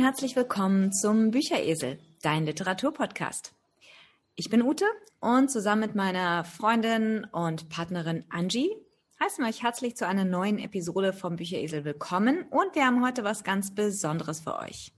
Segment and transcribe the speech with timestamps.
[0.00, 3.52] Herzlich willkommen zum Bücheresel, dein Literaturpodcast.
[4.34, 4.86] Ich bin Ute
[5.20, 8.74] und zusammen mit meiner Freundin und Partnerin Angie
[9.22, 13.24] heißen wir euch herzlich zu einer neuen Episode vom Bücheresel willkommen und wir haben heute
[13.24, 14.90] was ganz Besonderes für euch.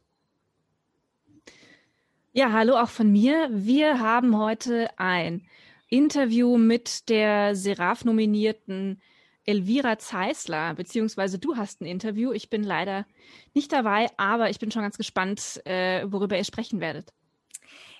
[2.32, 3.48] Ja, hallo auch von mir.
[3.50, 5.44] Wir haben heute ein
[5.88, 9.02] Interview mit der Seraph-nominierten
[9.44, 12.32] Elvira Zeisler, beziehungsweise du hast ein Interview.
[12.32, 13.06] Ich bin leider
[13.54, 17.12] nicht dabei, aber ich bin schon ganz gespannt, äh, worüber ihr sprechen werdet.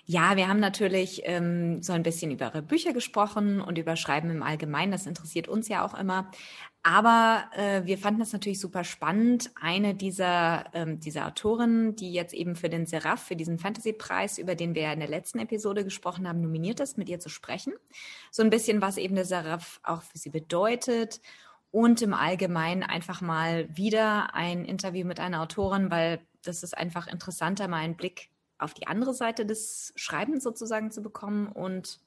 [0.05, 4.29] Ja, wir haben natürlich ähm, so ein bisschen über eure Bücher gesprochen und über Schreiben
[4.31, 4.91] im Allgemeinen.
[4.91, 6.29] Das interessiert uns ja auch immer.
[6.85, 12.33] Aber äh, wir fanden es natürlich super spannend, eine dieser, ähm, dieser Autorinnen, die jetzt
[12.33, 15.85] eben für den Seraph, für diesen Fantasy-Preis, über den wir ja in der letzten Episode
[15.85, 17.71] gesprochen haben, nominiert ist, mit ihr zu sprechen.
[18.31, 21.21] So ein bisschen, was eben der Seraph auch für sie bedeutet
[21.71, 27.07] und im Allgemeinen einfach mal wieder ein Interview mit einer Autorin, weil das ist einfach
[27.07, 31.47] interessanter, mal einen Blick auf die andere Seite des Schreibens sozusagen zu bekommen.
[31.47, 32.01] Und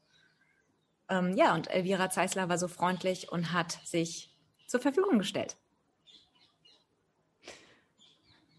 [1.08, 4.35] ähm, ja, und Elvira Zeisler war so freundlich und hat sich
[4.66, 5.56] zur Verfügung gestellt.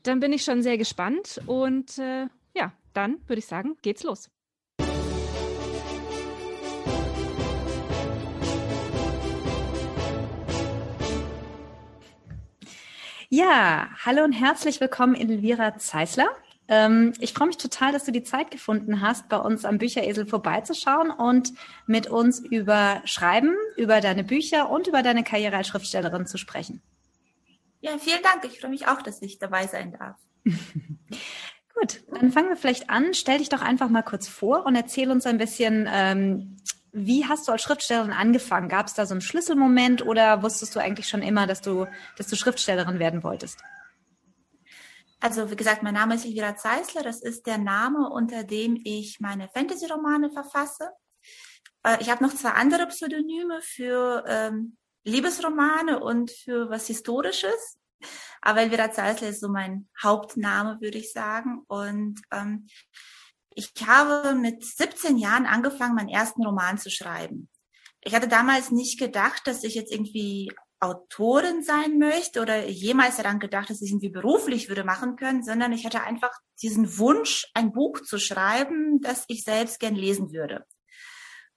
[0.03, 4.29] Dann bin ich schon sehr gespannt und äh, ja, dann würde ich sagen, geht's los.
[13.29, 16.29] Ja, hallo und herzlich willkommen, Elvira Zeisler.
[16.69, 20.25] Ähm, ich freue mich total, dass du die Zeit gefunden hast, bei uns am Bücheresel
[20.25, 21.53] vorbeizuschauen und
[21.85, 26.81] mit uns über Schreiben, über deine Bücher und über deine Karriere als Schriftstellerin zu sprechen.
[27.79, 28.43] Ja, vielen Dank.
[28.45, 30.17] Ich freue mich auch, dass ich dabei sein darf.
[31.79, 33.13] Gut, dann fangen wir vielleicht an.
[33.13, 36.57] Stell dich doch einfach mal kurz vor und erzähl uns ein bisschen, ähm,
[36.91, 38.67] wie hast du als Schriftstellerin angefangen?
[38.67, 41.85] Gab es da so einen Schlüsselmoment oder wusstest du eigentlich schon immer, dass du,
[42.17, 43.59] dass du Schriftstellerin werden wolltest?
[45.19, 47.03] Also wie gesagt, mein Name ist Elvira Zeisler.
[47.03, 50.91] Das ist der Name, unter dem ich meine Fantasy-Romane verfasse.
[51.83, 57.79] Äh, ich habe noch zwei andere Pseudonyme für ähm, Liebesromane und für was Historisches.
[58.41, 61.63] Aber Elvira Zeisler ist so mein Hauptname, würde ich sagen.
[61.67, 62.67] Und ähm,
[63.55, 67.49] ich habe mit 17 Jahren angefangen, meinen ersten Roman zu schreiben.
[68.01, 73.39] Ich hatte damals nicht gedacht, dass ich jetzt irgendwie Autorin sein möchte oder jemals daran
[73.39, 77.71] gedacht, dass ich irgendwie beruflich würde machen können, sondern ich hatte einfach diesen Wunsch, ein
[77.71, 80.65] Buch zu schreiben, das ich selbst gern lesen würde.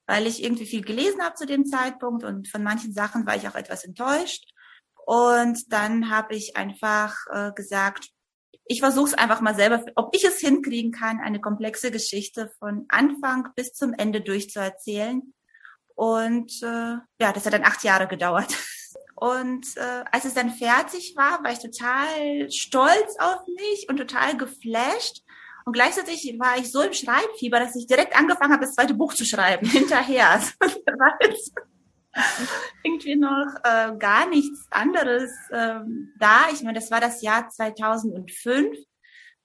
[0.06, 3.46] Weil ich irgendwie viel gelesen habe zu dem Zeitpunkt und von manchen Sachen war ich
[3.46, 4.50] auch etwas enttäuscht.
[5.04, 8.08] Und dann habe ich einfach äh, gesagt,
[8.64, 12.86] ich versuche es einfach mal selber, ob ich es hinkriegen kann, eine komplexe Geschichte von
[12.88, 15.34] Anfang bis zum Ende durchzuerzählen.
[15.96, 18.54] Und äh, ja, das hat dann acht Jahre gedauert.
[19.20, 24.34] Und äh, als es dann fertig war, war ich total stolz auf mich und total
[24.36, 25.22] geflasht.
[25.66, 29.12] Und gleichzeitig war ich so im Schreibfieber, dass ich direkt angefangen habe, das zweite Buch
[29.12, 30.30] zu schreiben, hinterher.
[30.30, 30.52] Also,
[32.82, 36.46] irgendwie noch äh, gar nichts anderes ähm, da.
[36.52, 38.76] Ich meine, das war das Jahr 2005.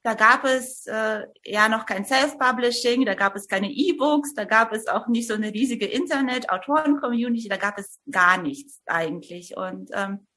[0.06, 4.72] Da gab es äh, ja noch kein Self-Publishing, da gab es keine E-Books, da gab
[4.72, 9.58] es auch nicht so eine riesige Internet-Autoren-Community, da gab es gar nichts eigentlich.
[9.58, 10.28] Und ähm,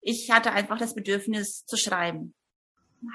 [0.00, 2.34] ich hatte einfach das Bedürfnis zu schreiben.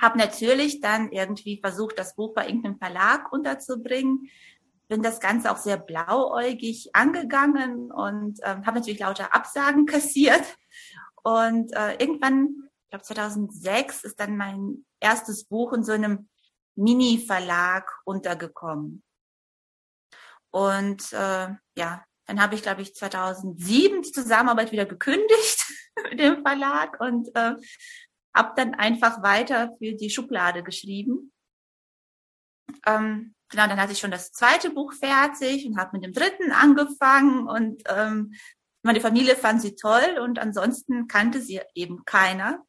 [0.01, 4.29] Habe natürlich dann irgendwie versucht, das Buch bei irgendeinem Verlag unterzubringen.
[4.87, 10.57] Bin das Ganze auch sehr blauäugig angegangen und ähm, habe natürlich lauter Absagen kassiert.
[11.21, 16.29] Und äh, irgendwann ich glaube 2006 ist dann mein erstes Buch in so einem
[16.75, 19.03] Mini-Verlag untergekommen.
[20.51, 25.73] Und äh, ja, dann habe ich, glaube ich, 2007 die Zusammenarbeit wieder gekündigt
[26.09, 27.55] mit dem Verlag und äh,
[28.35, 31.31] habe dann einfach weiter für die Schublade geschrieben.
[32.85, 36.51] Ähm, genau, dann hatte ich schon das zweite Buch fertig und habe mit dem dritten
[36.51, 38.33] angefangen und ähm,
[38.83, 42.63] meine Familie fand sie toll und ansonsten kannte sie eben keiner.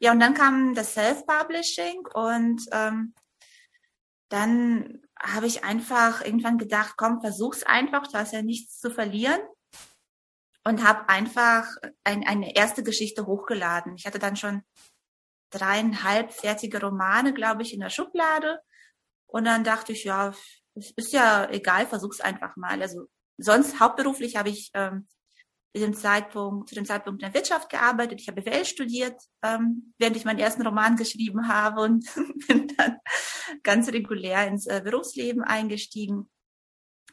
[0.00, 3.14] Ja, und dann kam das Self-Publishing und ähm,
[4.28, 9.40] dann habe ich einfach irgendwann gedacht, komm, versuch's einfach, du hast ja nichts zu verlieren.
[10.66, 11.68] Und habe einfach
[12.04, 13.96] ein, eine erste Geschichte hochgeladen.
[13.96, 14.62] Ich hatte dann schon
[15.50, 18.60] dreieinhalb fertige Romane, glaube ich, in der Schublade.
[19.26, 20.32] Und dann dachte ich, ja,
[20.74, 22.80] es ist ja egal, versuch's einfach mal.
[22.80, 23.06] Also
[23.36, 25.06] sonst hauptberuflich habe ich ähm,
[25.80, 28.20] dem Zeitpunkt, zu dem Zeitpunkt in der Wirtschaft gearbeitet.
[28.20, 32.06] Ich habe BWL studiert, ähm, während ich meinen ersten Roman geschrieben habe und
[32.48, 32.98] bin dann
[33.62, 36.30] ganz regulär ins äh, Berufsleben eingestiegen.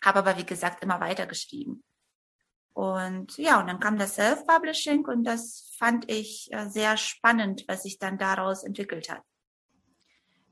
[0.04, 1.84] Habe aber, wie gesagt, immer weiter geschrieben.
[2.74, 7.84] Und ja, und dann kam das Self-Publishing und das fand ich äh, sehr spannend, was
[7.84, 9.24] sich dann daraus entwickelt hat.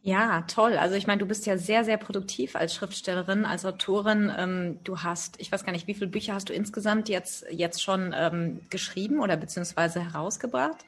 [0.02, 0.78] Ja, toll.
[0.78, 4.32] Also ich meine, du bist ja sehr, sehr produktiv als Schriftstellerin, als Autorin.
[4.36, 7.84] Ähm, du hast, ich weiß gar nicht, wie viele Bücher hast du insgesamt jetzt, jetzt
[7.84, 10.86] schon ähm, geschrieben oder beziehungsweise herausgebracht?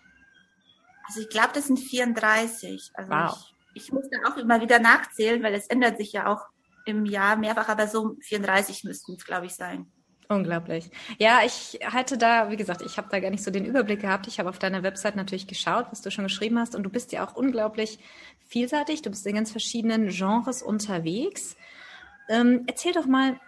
[1.08, 2.92] Also ich glaube, das sind 34.
[2.94, 3.52] Also wow.
[3.74, 6.46] ich, ich muss da auch immer wieder nachzählen, weil es ändert sich ja auch
[6.86, 9.92] im Jahr mehrfach, aber so 34 müssten es, glaube ich, sein.
[10.32, 10.90] Unglaublich.
[11.18, 14.28] Ja, ich hatte da, wie gesagt, ich habe da gar nicht so den Überblick gehabt.
[14.28, 16.74] Ich habe auf deiner Website natürlich geschaut, was du schon geschrieben hast.
[16.74, 18.00] Und du bist ja auch unglaublich
[18.48, 19.02] vielseitig.
[19.02, 21.58] Du bist in ganz verschiedenen Genres unterwegs.
[22.30, 23.42] Ähm, erzähl doch mal,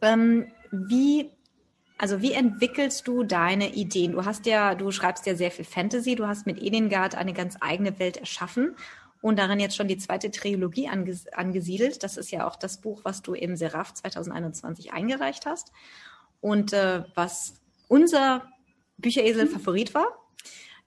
[0.00, 1.30] ähm, wie,
[1.98, 4.12] also wie entwickelst du deine Ideen?
[4.12, 6.14] Du hast ja, du schreibst ja sehr viel Fantasy.
[6.14, 8.76] Du hast mit Edengard eine ganz eigene Welt erschaffen
[9.22, 12.02] und darin jetzt schon die zweite Trilogie anges angesiedelt.
[12.02, 15.72] Das ist ja auch das Buch, was du im Seraph 2021 eingereicht hast
[16.40, 17.54] und äh, was
[17.88, 18.52] unser
[18.98, 20.06] Bücheresel-Favorit war.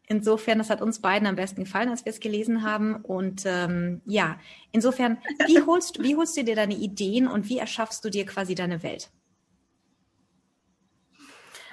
[0.07, 2.97] Insofern, das hat uns beiden am besten gefallen, als wir es gelesen haben.
[2.97, 4.37] Und ähm, ja,
[4.71, 5.17] insofern,
[5.47, 8.83] wie holst, wie holst du dir deine Ideen und wie erschaffst du dir quasi deine
[8.83, 9.09] Welt?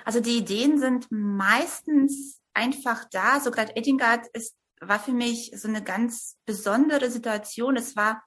[0.05, 3.41] Also die Ideen sind meistens einfach da.
[3.41, 4.55] So gerade Eddingard ist
[4.89, 7.77] war für mich so eine ganz besondere Situation.
[7.77, 8.23] Es war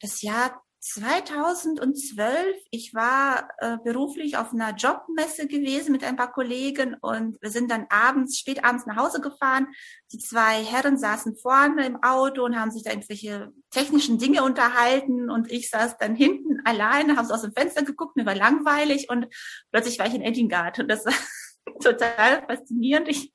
[0.00, 2.56] das Jahr 2012.
[2.70, 7.70] Ich war äh, beruflich auf einer Jobmesse gewesen mit ein paar Kollegen und wir sind
[7.70, 9.68] dann abends, spät abends nach Hause gefahren.
[10.12, 15.30] Die zwei Herren saßen vorne im Auto und haben sich da irgendwelche technischen Dinge unterhalten
[15.30, 19.08] und ich saß dann hinten alleine, habe so aus dem Fenster geguckt, mir war langweilig
[19.08, 19.26] und
[19.72, 21.14] plötzlich war ich in Edingard und das war
[21.82, 23.08] total faszinierend.
[23.08, 23.32] Ich,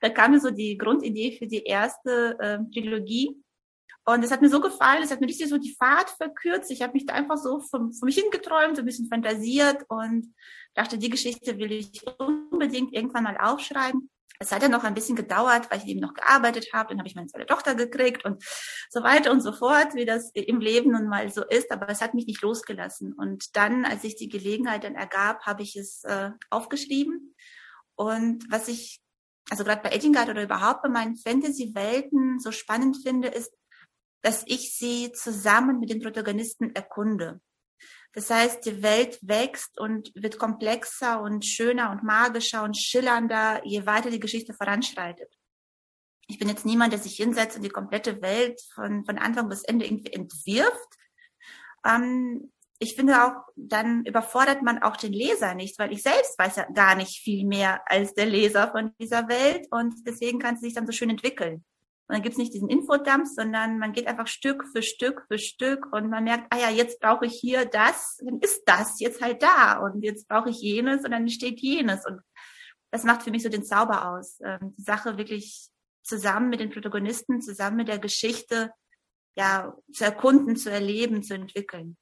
[0.00, 3.36] da kam mir so die Grundidee für die erste äh, Trilogie.
[4.08, 6.70] Und es hat mir so gefallen, es hat mir richtig so die Fahrt verkürzt.
[6.70, 10.32] Ich habe mich da einfach so von, mich hingeträumt, so ein bisschen fantasiert und
[10.74, 14.08] dachte, die Geschichte will ich unbedingt irgendwann mal aufschreiben.
[14.38, 16.90] Es hat ja noch ein bisschen gedauert, weil ich eben noch gearbeitet habe.
[16.90, 18.44] Dann habe ich meine zweite Tochter gekriegt und
[18.90, 21.72] so weiter und so fort, wie das im Leben nun mal so ist.
[21.72, 23.12] Aber es hat mich nicht losgelassen.
[23.14, 27.34] Und dann, als sich die Gelegenheit dann ergab, habe ich es äh, aufgeschrieben
[27.96, 29.00] und was ich,
[29.50, 33.52] also gerade bei Ettingard oder überhaupt bei meinen Fantasy-Welten so spannend finde, ist,
[34.22, 37.40] dass ich sie zusammen mit den Protagonisten erkunde.
[38.12, 43.84] Das heißt, die Welt wächst und wird komplexer und schöner und magischer und schillernder, je
[43.86, 45.32] weiter die Geschichte voranschreitet.
[46.26, 49.62] Ich bin jetzt niemand, der sich hinsetzt und die komplette Welt von, von Anfang bis
[49.62, 50.96] Ende irgendwie entwirft.
[51.84, 56.56] Ähm, ich finde auch, dann überfordert man auch den Leser nicht, weil ich selbst weiß
[56.56, 60.66] ja gar nicht viel mehr als der Leser von dieser Welt und deswegen kann sie
[60.66, 61.64] sich dann so schön entwickeln.
[62.08, 65.92] Und dann gibt's nicht diesen Infodump, sondern man geht einfach Stück für Stück für Stück
[65.92, 69.42] und man merkt, ah ja, jetzt brauche ich hier das, dann ist das jetzt halt
[69.42, 72.20] da und jetzt brauche ich jenes und dann steht jenes und
[72.92, 75.68] das macht für mich so den Zauber aus, ähm, die Sache wirklich
[76.02, 78.70] zusammen mit den Protagonisten, zusammen mit der Geschichte,
[79.36, 81.96] ja, zu erkunden, zu erleben, zu entwickeln.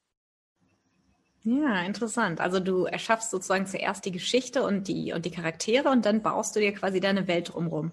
[1.46, 2.40] Ja, interessant.
[2.40, 6.56] Also du erschaffst sozusagen zuerst die Geschichte und die, und die Charaktere und dann baust
[6.56, 7.92] du dir quasi deine Welt drumherum.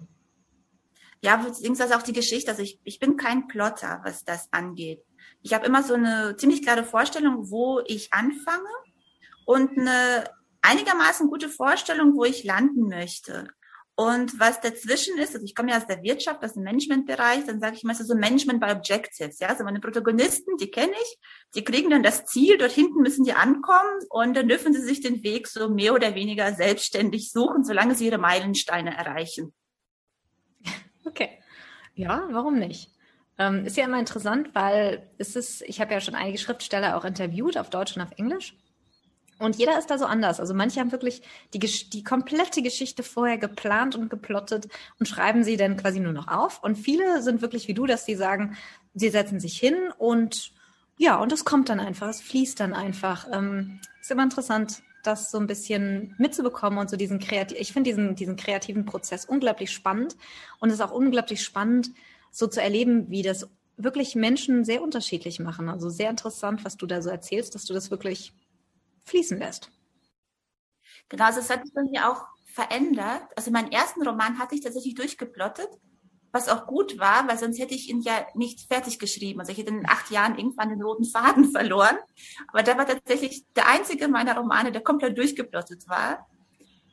[1.20, 2.50] Ja, beziehungsweise auch die Geschichte.
[2.50, 5.04] Also ich, ich bin kein Plotter, was das angeht.
[5.42, 8.68] Ich habe immer so eine ziemlich klare Vorstellung, wo ich anfange
[9.44, 10.24] und eine
[10.62, 13.48] einigermaßen gute Vorstellung, wo ich landen möchte.
[13.94, 17.60] Und was dazwischen ist, also ich komme ja aus der Wirtschaft, aus dem Managementbereich, dann
[17.60, 19.38] sage ich meistens so Management by Objectives.
[19.38, 21.18] Ja, also meine Protagonisten, die kenne ich,
[21.54, 25.02] die kriegen dann das Ziel, dort hinten müssen die ankommen und dann dürfen sie sich
[25.02, 29.52] den Weg so mehr oder weniger selbstständig suchen, solange sie ihre Meilensteine erreichen.
[31.04, 31.38] Okay.
[31.94, 32.90] Ja, warum nicht?
[33.38, 37.04] Ähm, ist ja immer interessant, weil es ist, ich habe ja schon einige Schriftsteller auch
[37.04, 38.56] interviewt, auf Deutsch und auf Englisch.
[39.42, 40.40] Und jeder ist da so anders.
[40.40, 41.22] Also manche haben wirklich
[41.52, 44.68] die, die komplette Geschichte vorher geplant und geplottet
[44.98, 46.62] und schreiben sie dann quasi nur noch auf.
[46.62, 48.56] Und viele sind wirklich wie du, dass sie sagen,
[48.94, 50.52] sie setzen sich hin und
[50.98, 53.26] ja, und es kommt dann einfach, es fließt dann einfach.
[53.32, 57.90] Ähm, ist immer interessant, das so ein bisschen mitzubekommen und so diesen kreativen, ich finde
[57.90, 60.16] diesen, diesen kreativen Prozess unglaublich spannend
[60.60, 61.90] und es ist auch unglaublich spannend,
[62.30, 65.68] so zu erleben, wie das wirklich Menschen sehr unterschiedlich machen.
[65.68, 68.32] Also sehr interessant, was du da so erzählst, dass du das wirklich
[69.04, 69.70] fließen lässt.
[71.08, 73.22] Genau, also es hat sich bei mir auch verändert.
[73.36, 75.68] Also meinen ersten Roman hatte ich tatsächlich durchgeplottet,
[76.32, 79.40] was auch gut war, weil sonst hätte ich ihn ja nicht fertig geschrieben.
[79.40, 81.96] Also ich hätte in acht Jahren irgendwann den roten Faden verloren.
[82.48, 86.26] Aber der war tatsächlich der einzige meiner Romane, der komplett durchgeplottet war.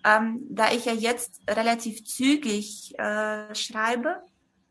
[0.06, 4.24] Ähm, da ich ja jetzt relativ zügig äh, schreibe,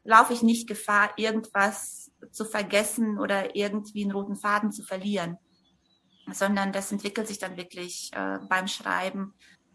[0.04, 5.38] laufe ich nicht Gefahr, irgendwas zu vergessen oder irgendwie einen roten Faden zu verlieren
[6.32, 9.34] sondern das entwickelt sich dann wirklich äh, beim Schreiben,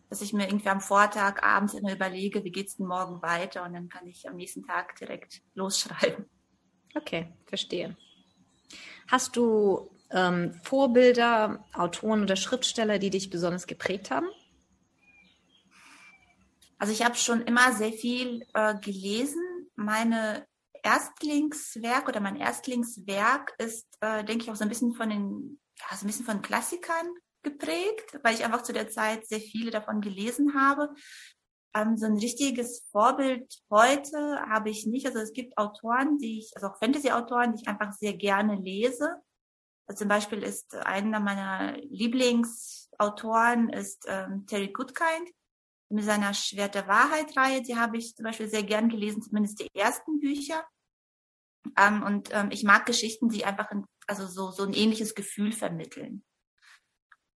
[0.10, 3.74] dass ich mir irgendwie am Vortag abends immer überlege, wie geht's denn morgen weiter und
[3.74, 6.25] dann kann ich am nächsten Tag direkt losschreiben.
[6.95, 7.98] Okay, verstehe.
[9.07, 14.27] Hast du ähm, Vorbilder, Autoren oder Schriftsteller, die dich besonders geprägt haben?
[16.77, 19.41] Also ich habe schon immer sehr viel äh, gelesen.
[19.75, 20.45] Meine
[20.83, 25.97] Erstlingswerk oder mein Erstlingswerk ist, äh, denke ich, auch so ein bisschen von den, ja,
[25.97, 27.07] so ein bisschen von Klassikern
[27.43, 30.93] geprägt, weil ich einfach zu der Zeit sehr viele davon gelesen habe.
[31.75, 35.05] Ähm, so ein richtiges Vorbild heute habe ich nicht.
[35.05, 39.21] Also es gibt Autoren, die ich, also auch Fantasy-Autoren, die ich einfach sehr gerne lese.
[39.87, 45.29] Also zum Beispiel ist einer meiner Lieblingsautoren ist ähm, Terry Goodkind
[45.89, 47.61] mit seiner Schwert der Wahrheit-Reihe.
[47.61, 50.63] Die habe ich zum Beispiel sehr gern gelesen, zumindest die ersten Bücher.
[51.77, 55.51] Ähm, und ähm, ich mag Geschichten, die einfach ein, also so, so ein ähnliches Gefühl
[55.51, 56.24] vermitteln.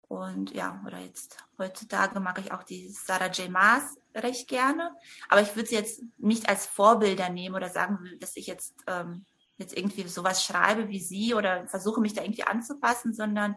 [0.07, 3.49] Und ja, oder jetzt heutzutage mag ich auch die Sarah J.
[3.49, 4.91] Maas recht gerne.
[5.29, 9.25] Aber ich würde sie jetzt nicht als Vorbilder nehmen oder sagen, dass ich jetzt, ähm,
[9.57, 13.55] jetzt irgendwie sowas schreibe wie sie oder versuche mich da irgendwie anzupassen, sondern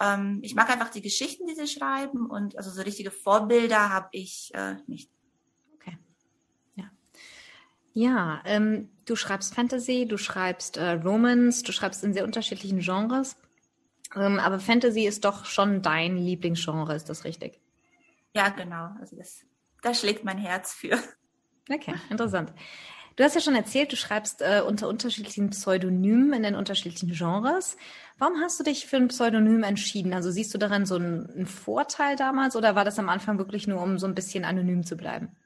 [0.00, 4.08] ähm, ich mag einfach die Geschichten, die sie schreiben und also so richtige Vorbilder habe
[4.12, 5.10] ich äh, nicht.
[7.94, 13.36] Ja, ähm, du schreibst Fantasy, du schreibst äh, Romans, du schreibst in sehr unterschiedlichen Genres.
[14.14, 17.60] Ähm, aber Fantasy ist doch schon dein Lieblingsgenre, ist das richtig?
[18.34, 18.90] Ja, genau.
[19.00, 19.44] Also das,
[19.82, 20.98] da schlägt mein Herz für.
[21.70, 22.52] Okay, interessant.
[23.16, 27.76] Du hast ja schon erzählt, du schreibst äh, unter unterschiedlichen Pseudonymen in den unterschiedlichen Genres.
[28.18, 30.14] Warum hast du dich für ein Pseudonym entschieden?
[30.14, 33.66] Also siehst du darin so einen, einen Vorteil damals oder war das am Anfang wirklich
[33.66, 35.36] nur, um so ein bisschen anonym zu bleiben?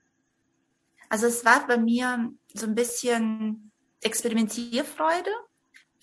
[1.09, 3.71] Also es war bei mir so ein bisschen
[4.03, 5.31] Experimentierfreude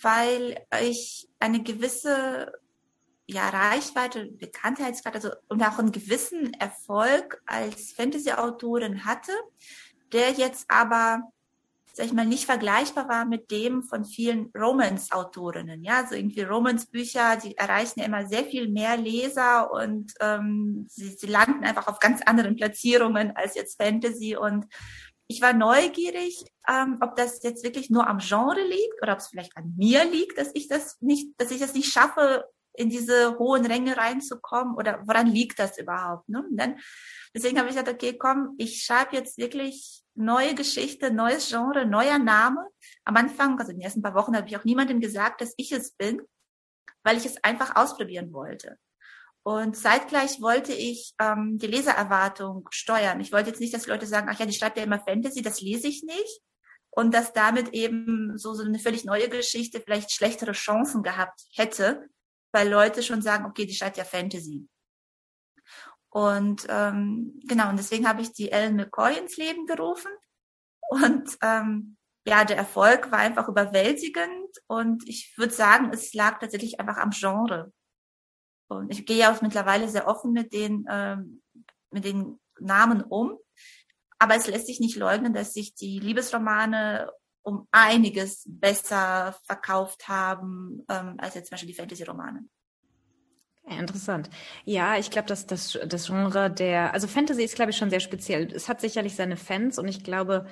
[0.04, 2.52] weil ich eine gewisse
[3.26, 9.32] ja, Reichweite, Bekanntheitsgrad also, und auch einen gewissen Erfolg als Fantasy-Autorin hatte,
[10.12, 11.22] der jetzt aber,
[11.96, 15.84] sag ich mal, nicht vergleichbar war mit dem von vielen Romance-Autorinnen.
[15.84, 21.10] Ja, also irgendwie Romance-Bücher, die erreichen ja immer sehr viel mehr Leser und ähm, sie,
[21.10, 24.66] sie landen einfach auf ganz anderen Platzierungen als jetzt Fantasy und
[25.28, 29.28] ich war neugierig, ähm, ob das jetzt wirklich nur am Genre liegt oder ob es
[29.28, 32.46] vielleicht an mir liegt, dass ich das nicht, dass ich das nicht schaffe,
[32.76, 36.28] in diese hohen Ränge reinzukommen oder woran liegt das überhaupt?
[36.28, 36.44] Ne?
[36.50, 36.80] Und dann,
[37.34, 42.20] deswegen habe ich gesagt, okay, komm, ich schreibe jetzt wirklich neue Geschichte, neues Genre, neuer
[42.20, 42.68] Name.
[43.04, 45.72] Am Anfang, also in den ersten paar Wochen, habe ich auch niemandem gesagt, dass ich
[45.72, 46.22] es bin,
[47.04, 48.78] weil ich es einfach ausprobieren wollte.
[49.44, 53.20] Und zeitgleich wollte ich ähm, die Lesererwartung steuern.
[53.20, 55.60] Ich wollte jetzt nicht, dass Leute sagen, ach ja, die schreibt ja immer Fantasy, das
[55.60, 56.42] lese ich nicht.
[56.92, 62.08] Und dass damit eben so, so eine völlig neue Geschichte vielleicht schlechtere Chancen gehabt hätte,
[62.54, 64.68] weil Leute schon sagen, okay, die schreibt ja Fantasy.
[66.14, 70.12] Und ähm, genau, und deswegen habe ich die Ellen McCoy ins Leben gerufen.
[70.92, 74.56] Und ähm, ja, der Erfolg war einfach überwältigend.
[74.68, 77.74] Und ich würde sagen, es lag tatsächlich einfach am Genre.
[78.68, 81.42] Und ich gehe auch mittlerweile sehr offen mit den, ähm,
[81.90, 83.40] mit den Namen um.
[84.20, 90.86] Aber es lässt sich nicht leugnen, dass sich die Liebesromane um einiges besser verkauft haben
[90.90, 92.46] ähm, als jetzt zum Beispiel die Fantasy-Romane.
[93.66, 94.30] Okay, interessant.
[94.66, 98.00] Ja, ich glaube, dass das, das Genre der, also Fantasy ist, glaube ich, schon sehr
[98.02, 98.52] speziell.
[98.52, 100.46] Es hat sicherlich seine Fans und ich glaube,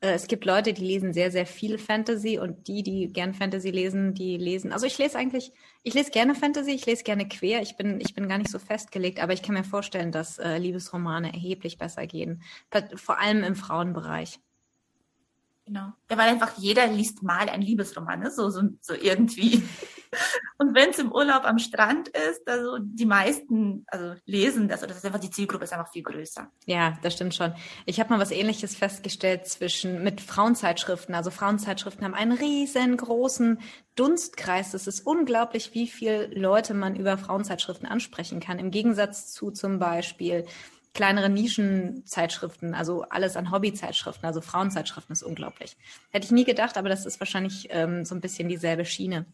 [0.00, 3.70] äh, es gibt Leute, die lesen sehr, sehr viel Fantasy und die, die gern Fantasy
[3.70, 4.72] lesen, die lesen.
[4.72, 7.62] Also ich lese eigentlich, ich lese gerne Fantasy, ich lese gerne quer.
[7.62, 10.58] Ich bin, ich bin gar nicht so festgelegt, aber ich kann mir vorstellen, dass äh,
[10.58, 12.42] Liebesromane erheblich besser gehen.
[12.96, 14.38] Vor allem im Frauenbereich.
[15.64, 15.92] Genau.
[16.10, 18.30] Ja, weil einfach jeder liest mal ein Liebesroman, ne?
[18.30, 19.62] so, so, so irgendwie.
[20.58, 24.88] Und wenn es im Urlaub am Strand ist, also die meisten also lesen das oder
[24.88, 26.50] das ist einfach die Zielgruppe ist einfach viel größer.
[26.66, 27.54] Ja, das stimmt schon.
[27.86, 31.14] Ich habe mal was ähnliches festgestellt zwischen mit Frauenzeitschriften.
[31.14, 33.60] Also Frauenzeitschriften haben einen riesengroßen
[33.94, 34.74] Dunstkreis.
[34.74, 38.58] Es ist unglaublich, wie viele Leute man über Frauenzeitschriften ansprechen kann.
[38.58, 40.44] Im Gegensatz zu zum Beispiel
[40.94, 45.76] kleinere Nischenzeitschriften, also alles an Hobbyzeitschriften, also Frauenzeitschriften ist unglaublich.
[46.10, 49.24] Hätte ich nie gedacht, aber das ist wahrscheinlich ähm, so ein bisschen dieselbe Schiene.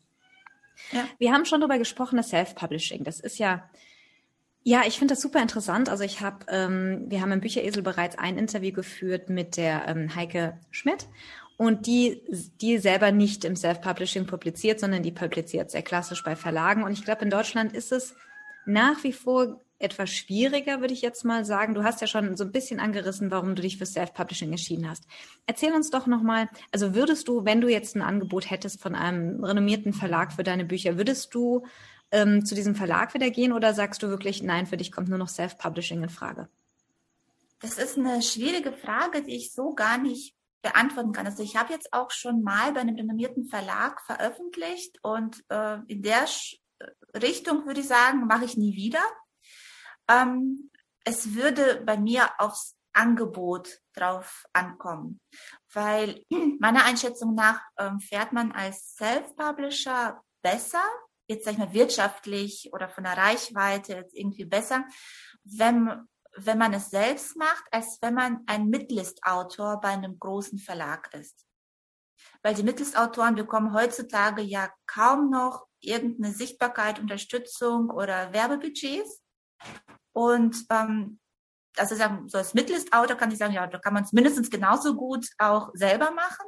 [0.92, 1.06] Ja.
[1.18, 3.04] Wir haben schon darüber gesprochen, das Self-Publishing.
[3.04, 3.68] Das ist ja,
[4.62, 5.88] ja, ich finde das super interessant.
[5.88, 10.14] Also ich habe, ähm, wir haben im Bücheresel bereits ein Interview geführt mit der ähm,
[10.14, 11.08] Heike Schmidt
[11.56, 12.22] und die,
[12.60, 16.82] die selber nicht im Self-Publishing publiziert, sondern die publiziert sehr klassisch bei Verlagen.
[16.82, 18.14] Und ich glaube, in Deutschland ist es
[18.66, 21.74] nach wie vor etwas schwieriger, würde ich jetzt mal sagen.
[21.74, 25.04] Du hast ja schon so ein bisschen angerissen, warum du dich für Self-Publishing entschieden hast.
[25.46, 29.44] Erzähl uns doch nochmal, also würdest du, wenn du jetzt ein Angebot hättest von einem
[29.44, 31.64] renommierten Verlag für deine Bücher, würdest du
[32.10, 35.18] ähm, zu diesem Verlag wieder gehen oder sagst du wirklich, nein, für dich kommt nur
[35.18, 36.48] noch Self-Publishing in Frage?
[37.60, 41.26] Das ist eine schwierige Frage, die ich so gar nicht beantworten kann.
[41.26, 46.02] Also ich habe jetzt auch schon mal bei einem renommierten Verlag veröffentlicht und äh, in
[46.02, 46.24] der
[47.14, 49.00] Richtung würde ich sagen, mache ich nie wieder.
[50.08, 50.70] Ähm,
[51.04, 55.20] es würde bei mir aufs Angebot drauf ankommen,
[55.72, 56.24] weil
[56.60, 60.84] meiner Einschätzung nach ähm, fährt man als Self-Publisher besser,
[61.26, 64.84] jetzt sag ich mal wirtschaftlich oder von der Reichweite jetzt irgendwie besser,
[65.42, 66.06] wenn
[66.36, 71.46] wenn man es selbst macht, als wenn man ein Mitlist-Autor bei einem großen Verlag ist.
[72.42, 79.22] Weil die Mitlist-Autoren bekommen heutzutage ja kaum noch irgendeine Sichtbarkeit, Unterstützung oder Werbebudgets.
[80.14, 81.18] Und ähm,
[81.76, 84.94] also sagen, so als Mitlist-Autor kann ich sagen, ja, da kann man es mindestens genauso
[84.94, 86.46] gut auch selber machen,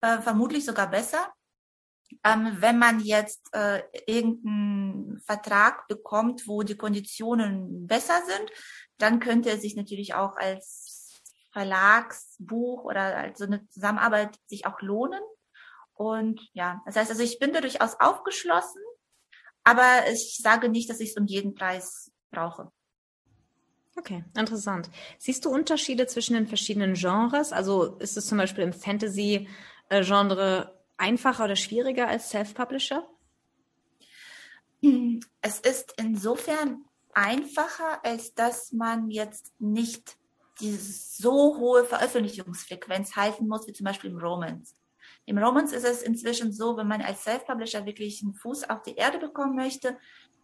[0.00, 1.32] äh, vermutlich sogar besser.
[2.24, 8.50] Ähm, wenn man jetzt äh, irgendeinen Vertrag bekommt, wo die Konditionen besser sind,
[8.98, 11.20] dann könnte es sich natürlich auch als
[11.52, 15.20] Verlagsbuch oder als so eine Zusammenarbeit sich auch lohnen.
[15.94, 18.82] Und ja, das heißt also, ich bin da durchaus aufgeschlossen,
[19.64, 22.70] aber ich sage nicht, dass ich es um jeden Preis brauche.
[23.96, 24.90] Okay, interessant.
[25.18, 27.52] Siehst du Unterschiede zwischen den verschiedenen Genres?
[27.52, 33.08] Also ist es zum Beispiel im Fantasy-Genre einfacher oder schwieriger als Self-Publisher?
[35.40, 36.84] Es ist insofern
[37.14, 40.16] einfacher, als dass man jetzt nicht
[40.60, 44.74] die so hohe Veröffentlichungsfrequenz halten muss, wie zum Beispiel im Romance.
[45.24, 48.94] Im Romance ist es inzwischen so, wenn man als Self-Publisher wirklich einen Fuß auf die
[48.94, 49.98] Erde bekommen möchte,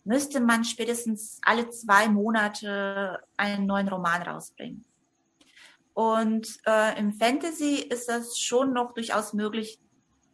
[0.04, 4.84] müsste man spätestens alle zwei Monate einen neuen Roman rausbringen.
[5.94, 9.78] Und äh, im Fantasy ist das schon noch durchaus möglich,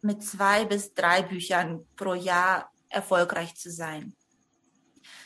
[0.01, 4.13] mit zwei bis drei Büchern pro Jahr erfolgreich zu sein.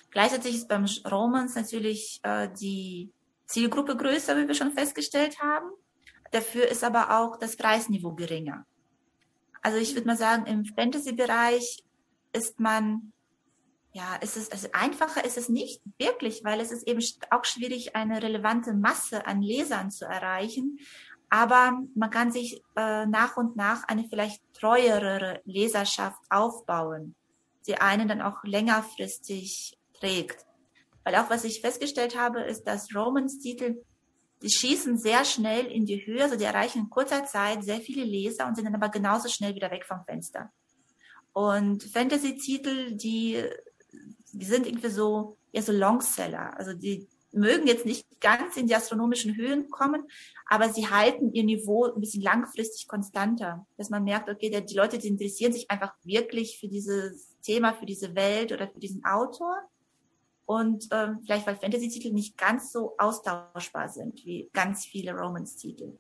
[0.10, 3.12] Gleichzeitig ist beim Romans natürlich äh, die
[3.46, 5.70] Zielgruppe größer, wie wir schon festgestellt haben.
[6.32, 8.66] Dafür ist aber auch das Preisniveau geringer.
[9.62, 11.84] Also ich würde mal sagen, im Fantasy-Bereich
[12.34, 13.13] ist man,
[13.94, 17.96] ja, ist es, also einfacher ist es nicht wirklich, weil es ist eben auch schwierig,
[17.96, 20.80] eine relevante Masse an Lesern zu erreichen.
[21.30, 27.16] Aber man kann sich äh, nach und nach eine vielleicht treuere Leserschaft aufbauen,
[27.68, 30.46] die einen dann auch längerfristig trägt.
[31.04, 33.84] Weil auch was ich festgestellt habe, ist, dass Romans-Titel,
[34.42, 38.04] die schießen sehr schnell in die Höhe, also die erreichen in kurzer Zeit sehr viele
[38.04, 40.52] Leser und sind dann aber genauso schnell wieder weg vom Fenster.
[41.34, 43.44] Und Fantasy-Titel, die,
[44.34, 46.58] die sind irgendwie so, eher so Longseller.
[46.58, 50.04] Also die mögen jetzt nicht ganz in die astronomischen Höhen kommen,
[50.46, 54.76] aber sie halten ihr Niveau ein bisschen langfristig konstanter, dass man merkt, okay, der, die
[54.76, 59.04] Leute, die interessieren sich einfach wirklich für dieses Thema, für diese Welt oder für diesen
[59.04, 59.58] Autor
[60.46, 65.98] und ähm, vielleicht weil Fantasy-Titel nicht ganz so austauschbar sind wie ganz viele Romance-Titel.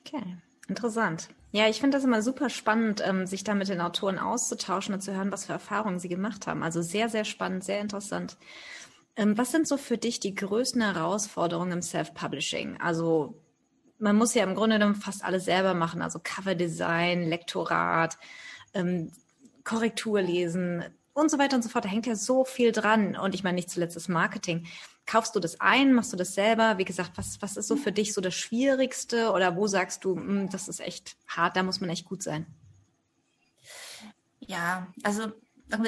[0.00, 0.38] Okay,
[0.68, 1.28] interessant.
[1.52, 5.00] Ja, ich finde das immer super spannend, ähm, sich da mit den Autoren auszutauschen und
[5.00, 6.62] zu hören, was für Erfahrungen sie gemacht haben.
[6.62, 8.36] Also sehr, sehr spannend, sehr interessant.
[9.16, 12.78] Ähm, was sind so für dich die größten Herausforderungen im Self-Publishing?
[12.80, 13.40] Also
[13.98, 18.18] man muss ja im Grunde genommen fast alles selber machen, also Coverdesign, Lektorat,
[18.74, 19.12] ähm,
[19.64, 20.84] Korrektur lesen,
[21.16, 21.84] und so weiter und so fort.
[21.84, 23.16] Da hängt ja so viel dran.
[23.16, 24.66] Und ich meine nicht zuletzt das Marketing.
[25.06, 25.92] Kaufst du das ein?
[25.92, 26.78] Machst du das selber?
[26.78, 29.30] Wie gesagt, was, was ist so für dich so das Schwierigste?
[29.32, 32.46] Oder wo sagst du, hm, das ist echt hart, da muss man echt gut sein?
[34.40, 35.32] Ja, also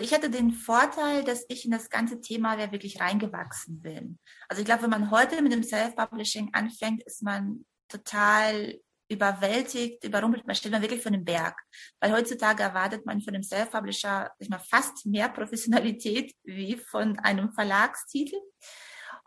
[0.00, 4.18] ich hatte den Vorteil, dass ich in das ganze Thema ja wirklich reingewachsen bin.
[4.48, 10.46] Also ich glaube, wenn man heute mit dem Self-Publishing anfängt, ist man total überwältigt, überrumpelt,
[10.46, 11.59] man steht man wirklich vor einem Berg.
[12.00, 14.31] Weil heutzutage erwartet man von einem Self-Publisher
[14.68, 18.37] fast mehr Professionalität wie von einem Verlagstitel.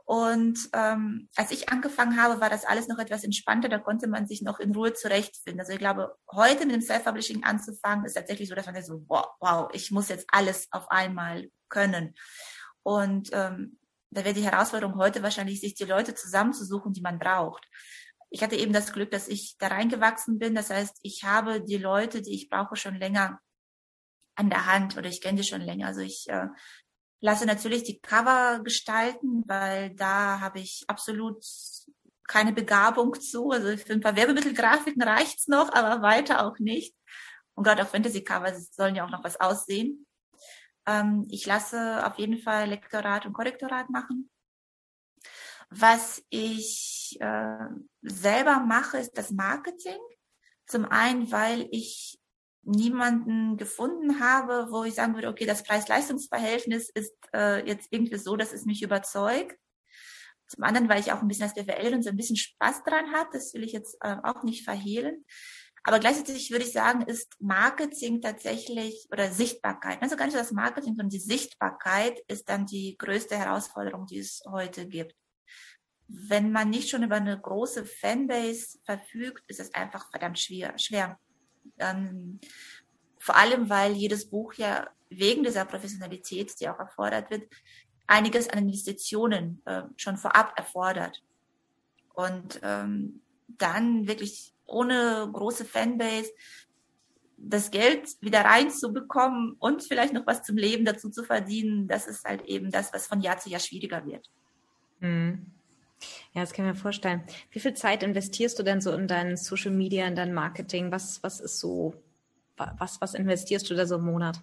[0.05, 4.27] Und ähm, als ich angefangen habe, war das alles noch etwas entspannter, da konnte man
[4.27, 5.59] sich noch in Ruhe zurechtfinden.
[5.59, 9.27] Also ich glaube, heute mit dem Self-Publishing anzufangen, ist tatsächlich so, dass man so, wow,
[9.39, 12.15] wow, ich muss jetzt alles auf einmal können.
[12.83, 17.65] Und ähm, da wäre die Herausforderung heute wahrscheinlich, sich die Leute zusammenzusuchen, die man braucht
[18.31, 20.55] ich hatte eben das Glück, dass ich da reingewachsen bin.
[20.55, 23.39] Das heißt, ich habe die Leute, die ich brauche, schon länger
[24.35, 25.87] an der Hand oder ich kenne die schon länger.
[25.87, 26.47] Also ich äh,
[27.21, 31.43] lasse natürlich die Cover gestalten, weil da habe ich absolut
[32.27, 33.51] keine Begabung zu.
[33.51, 36.95] Also für ein paar Werbemittelgrafiken reicht's noch, aber weiter auch nicht.
[37.53, 40.07] Und gerade auch Fantasy-Cover sollen ja auch noch was aussehen.
[40.87, 44.29] Ähm, ich lasse auf jeden Fall Lektorat und Korrektorat machen.
[45.69, 47.67] Was ich äh,
[48.01, 49.99] selber mache, ist das Marketing.
[50.65, 52.20] Zum einen, weil ich
[52.63, 58.35] niemanden gefunden habe, wo ich sagen würde, okay, das Preis-Leistungs-Verhältnis ist äh, jetzt irgendwie so,
[58.35, 59.57] dass es mich überzeugt.
[60.47, 63.29] Zum anderen, weil ich auch ein bisschen als BWLerin so ein bisschen Spaß dran habe.
[63.31, 65.25] Das will ich jetzt äh, auch nicht verhehlen.
[65.83, 70.89] Aber gleichzeitig würde ich sagen, ist Marketing tatsächlich oder Sichtbarkeit, also gar nicht das Marketing,
[70.95, 75.15] sondern die Sichtbarkeit ist dann die größte Herausforderung, die es heute gibt.
[76.07, 80.77] Wenn man nicht schon über eine große Fanbase verfügt, ist es einfach verdammt schwer.
[80.77, 81.19] schwer.
[81.81, 82.39] Ähm,
[83.19, 87.43] vor allem, weil jedes Buch ja wegen dieser Professionalität, die auch erfordert wird,
[88.07, 91.21] einiges an Investitionen äh, schon vorab erfordert.
[92.13, 96.31] Und ähm, dann wirklich ohne große Fanbase
[97.37, 102.23] das Geld wieder reinzubekommen und vielleicht noch was zum Leben dazu zu verdienen, das ist
[102.23, 104.29] halt eben das, was von Jahr zu Jahr schwieriger wird.
[104.99, 105.47] Hm.
[106.33, 107.23] Ja, das kann ich mir vorstellen.
[107.51, 110.91] Wie viel Zeit investierst du denn so in dein Social Media, in dein Marketing?
[110.91, 111.93] Was, was ist so,
[112.57, 114.41] was, was investierst du da so im Monat?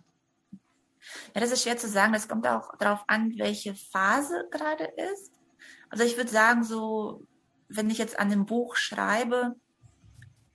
[1.34, 2.12] Ja, das ist schwer zu sagen.
[2.12, 5.32] Das kommt auch darauf an, welche Phase gerade ist.
[5.90, 7.24] Also ich würde sagen, so,
[7.68, 9.56] wenn ich jetzt an einem Buch schreibe,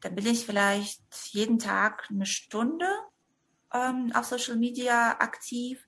[0.01, 2.87] dann bin ich vielleicht jeden Tag eine Stunde
[3.73, 5.87] ähm, auf Social Media aktiv.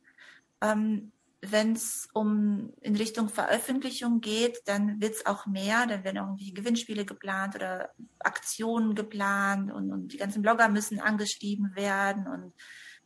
[0.62, 1.12] Ähm,
[1.52, 5.86] wenn es um in Richtung Veröffentlichung geht, dann wird es auch mehr.
[5.88, 11.00] Dann werden auch irgendwie Gewinnspiele geplant oder Aktionen geplant und, und die ganzen Blogger müssen
[11.00, 12.54] angeschrieben werden und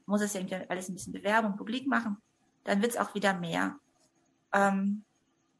[0.06, 2.18] muss es ja irgendwie alles ein bisschen Bewerbung publik machen.
[2.64, 3.80] Dann wird es auch wieder mehr.
[4.54, 5.06] Ähm,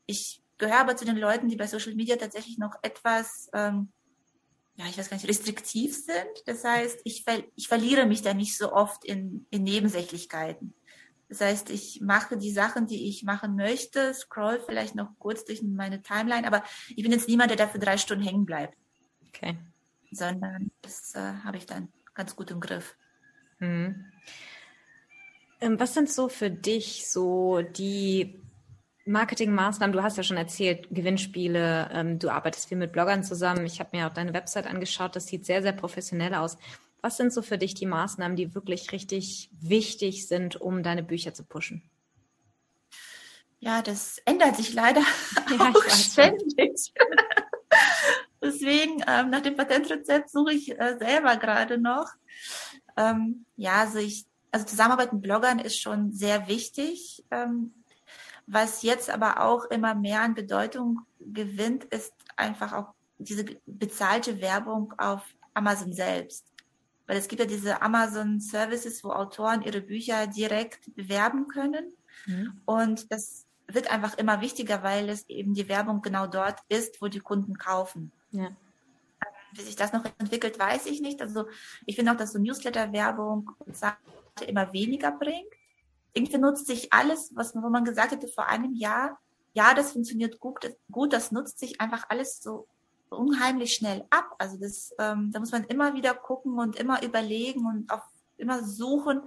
[0.06, 3.92] ich gehöre aber zu den Leuten, die bei Social Media tatsächlich noch etwas, ähm,
[4.76, 6.44] ja, ich weiß gar nicht, restriktiv sind.
[6.46, 10.74] Das heißt, ich, ver ich verliere mich da nicht so oft in, in Nebensächlichkeiten.
[11.30, 15.62] Das heißt, ich mache die Sachen, die ich machen möchte, scroll vielleicht noch kurz durch
[15.62, 18.76] meine Timeline, aber ich bin jetzt niemand, der dafür drei Stunden hängen bleibt.
[19.28, 19.58] Okay.
[20.12, 22.96] Sondern das äh, habe ich dann ganz gut im Griff.
[23.60, 24.06] Mhm.
[25.62, 28.42] Ähm, was sind so für dich so die
[29.06, 29.94] Marketingmaßnahmen?
[29.94, 33.66] Du hast ja schon erzählt, Gewinnspiele, ähm, du arbeitest viel mit Bloggern zusammen.
[33.68, 36.58] Ich habe mir auch deine Website angeschaut, das sieht sehr, sehr professionell aus.
[37.02, 41.34] Was sind so für dich die Maßnahmen, die wirklich richtig wichtig sind, um deine Bücher
[41.34, 41.90] zu pushen?
[43.60, 45.02] Ja, das ändert sich leider
[45.50, 46.94] ja, auch ständig.
[48.42, 52.08] Deswegen, ähm, nach dem Patentrezept suche ich äh, selber gerade noch.
[52.96, 57.24] Ähm, ja, also ich, also Zusammenarbeit mit Bloggern ist schon sehr wichtig.
[57.32, 57.74] Ähm,
[58.48, 64.94] was jetzt aber auch immer mehr an Bedeutung gewinnt, ist einfach auch diese bezahlte Werbung
[64.98, 65.22] auf
[65.54, 66.49] Amazon selbst.
[67.10, 71.92] Weil es gibt ja diese Amazon Services, wo Autoren ihre Bücher direkt bewerben können.
[72.28, 72.62] Mhm.
[72.66, 77.08] Und das wird einfach immer wichtiger, weil es eben die Werbung genau dort ist, wo
[77.08, 78.12] die Kunden kaufen.
[78.30, 78.52] Ja.
[79.54, 81.20] Wie sich das noch entwickelt, weiß ich nicht.
[81.20, 81.48] Also
[81.88, 83.50] ich finde auch, dass so Newsletter-Werbung
[84.46, 85.52] immer weniger bringt.
[86.14, 89.20] Irgendwie nutzt sich alles, was wo man gesagt hätte vor einem Jahr,
[89.54, 90.60] ja, das funktioniert gut,
[90.92, 92.68] gut, das nutzt sich einfach alles so
[93.10, 94.36] unheimlich schnell ab.
[94.38, 98.04] Also das, ähm, da muss man immer wieder gucken und immer überlegen und auch
[98.38, 99.22] immer suchen,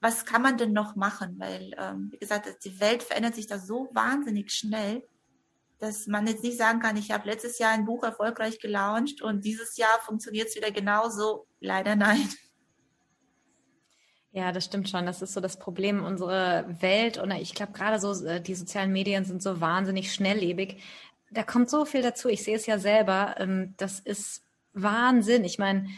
[0.00, 1.36] was kann man denn noch machen?
[1.38, 5.06] Weil, ähm, wie gesagt, die Welt verändert sich da so wahnsinnig schnell,
[5.78, 9.44] dass man jetzt nicht sagen kann, ich habe letztes Jahr ein Buch erfolgreich gelauncht und
[9.44, 11.46] dieses Jahr funktioniert es wieder genauso.
[11.60, 12.28] Leider nein.
[14.30, 15.06] Ja, das stimmt schon.
[15.06, 17.18] Das ist so das Problem unserer Welt.
[17.18, 20.82] Und ich glaube, gerade so äh, die sozialen Medien sind so wahnsinnig schnelllebig
[21.30, 22.28] da kommt so viel dazu.
[22.28, 23.36] Ich sehe es ja selber.
[23.38, 25.44] Ähm, das ist Wahnsinn.
[25.44, 25.88] Ich meine,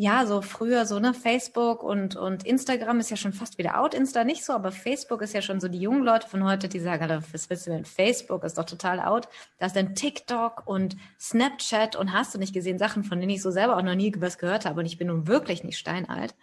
[0.00, 3.94] ja, so früher so, ne, Facebook und, und Instagram ist ja schon fast wieder out,
[3.94, 6.78] Insta nicht so, aber Facebook ist ja schon so die jungen Leute von heute, die
[6.78, 7.84] sagen, was willst du denn?
[7.84, 9.28] Facebook ist doch total out.
[9.58, 13.42] Da ist dann TikTok und Snapchat und hast du nicht gesehen, Sachen, von denen ich
[13.42, 16.36] so selber auch noch nie was gehört habe und ich bin nun wirklich nicht steinalt.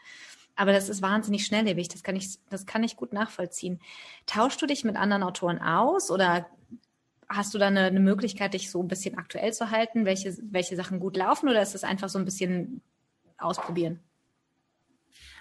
[0.57, 3.79] Aber das ist wahnsinnig schnelllebig, das kann ich, das kann ich gut nachvollziehen.
[4.25, 6.45] Tauschst du dich mit anderen Autoren aus oder
[7.29, 10.75] hast du da eine, eine, Möglichkeit, dich so ein bisschen aktuell zu halten, welche, welche
[10.75, 12.81] Sachen gut laufen oder ist es einfach so ein bisschen
[13.37, 13.99] ausprobieren?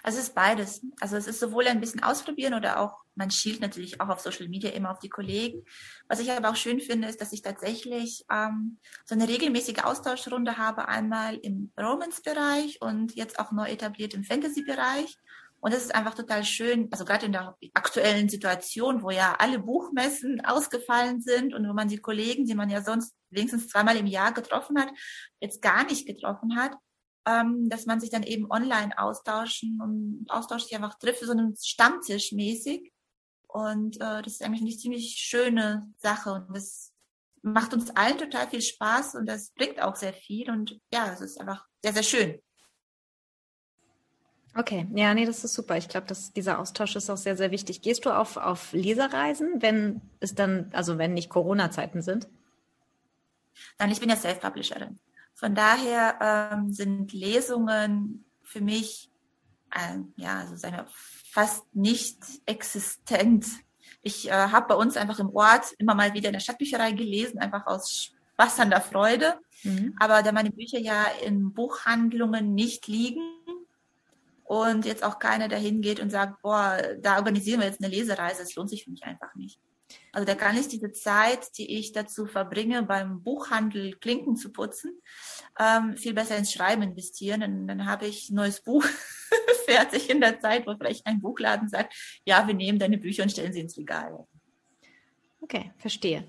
[0.05, 0.85] Also es ist beides.
[0.99, 4.47] Also es ist sowohl ein bisschen ausprobieren oder auch, man schielt natürlich auch auf Social
[4.47, 5.63] Media immer auf die Kollegen.
[6.07, 10.59] Was ich aber auch schön finde, ist, dass ich tatsächlich ähm, so eine regelmäßige Austauschrunde
[10.59, 15.17] habe, einmal im Romance-Bereich und jetzt auch neu etabliert im Fantasy-Bereich.
[15.65, 19.57] Und es ist einfach total schön, also gerade in der aktuellen Situation, wo ja alle
[19.57, 24.05] Buchmessen ausgefallen sind und wo man die Kollegen, die man ja sonst wenigstens zweimal im
[24.05, 24.89] Jahr getroffen hat,
[25.39, 26.73] jetzt gar nicht getroffen hat,
[27.27, 31.55] ähm, dass man sich dann eben online austauschen und austauscht sich einfach trifft, so einen
[31.59, 32.93] Stammtisch mäßig.
[33.47, 36.93] Und äh, das ist eigentlich eine ziemlich schöne Sache und das
[37.41, 41.21] macht uns allen total viel Spaß und das bringt auch sehr viel und ja, es
[41.21, 42.39] ist einfach sehr, sehr schön.
[44.57, 45.77] Okay, ja, nee, das ist super.
[45.77, 47.81] Ich glaube, dass dieser Austausch ist auch sehr, sehr wichtig.
[47.81, 52.27] Gehst du auf, auf Leserreisen, wenn es dann, also wenn nicht Corona-Zeiten sind?
[53.77, 54.97] Nein, ich bin ja Self-Publisherin.
[55.33, 59.09] Von daher ähm, sind Lesungen für mich
[59.75, 60.87] äh, ja, also sagen wir,
[61.31, 63.45] fast nicht existent.
[64.01, 67.39] Ich äh, habe bei uns einfach im Ort immer mal wieder in der Stadtbücherei gelesen,
[67.39, 69.35] einfach aus Spaß an der Freude.
[69.63, 69.95] Mhm.
[69.99, 73.21] Aber da meine Bücher ja in Buchhandlungen nicht liegen
[74.45, 78.41] und jetzt auch keiner dahin geht und sagt, boah, da organisieren wir jetzt eine Lesereise,
[78.41, 79.59] das lohnt sich für mich einfach nicht.
[80.11, 84.99] Also da kann ich diese Zeit, die ich dazu verbringe, beim Buchhandel Klinken zu putzen,
[85.59, 87.43] ähm, viel besser ins Schreiben investieren.
[87.43, 88.83] Und dann habe ich ein neues Buch
[89.65, 93.29] fertig in der Zeit, wo vielleicht ein Buchladen sagt, ja, wir nehmen deine Bücher und
[93.29, 94.25] stellen sie ins Regal.
[95.41, 96.23] Okay, verstehe.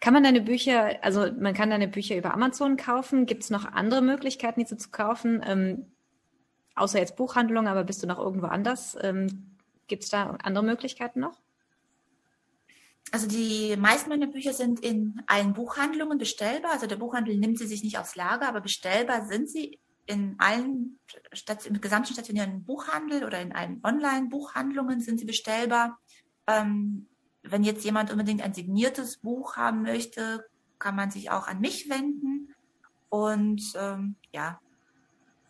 [0.00, 3.26] Kann man deine Bücher, also man kann deine Bücher über Amazon kaufen?
[3.26, 5.42] Gibt es noch andere Möglichkeiten, diese zu kaufen?
[5.46, 5.92] Ähm,
[6.78, 8.96] außer jetzt Buchhandlung, aber bist du noch irgendwo anders?
[9.00, 11.40] Ähm, Gibt es da andere Möglichkeiten noch?
[13.10, 16.72] Also die meisten meiner Bücher sind in allen Buchhandlungen bestellbar.
[16.72, 20.98] Also der Buchhandel nimmt sie sich nicht aufs Lager, aber bestellbar sind sie in allen
[21.64, 25.98] im gesamten stationären Buchhandel oder in allen Online-Buchhandlungen sind sie bestellbar.
[26.46, 27.08] Ähm,
[27.42, 30.44] wenn jetzt jemand unbedingt ein signiertes Buch haben möchte,
[30.78, 32.54] kann man sich auch an mich wenden.
[33.10, 34.60] Und ähm, ja,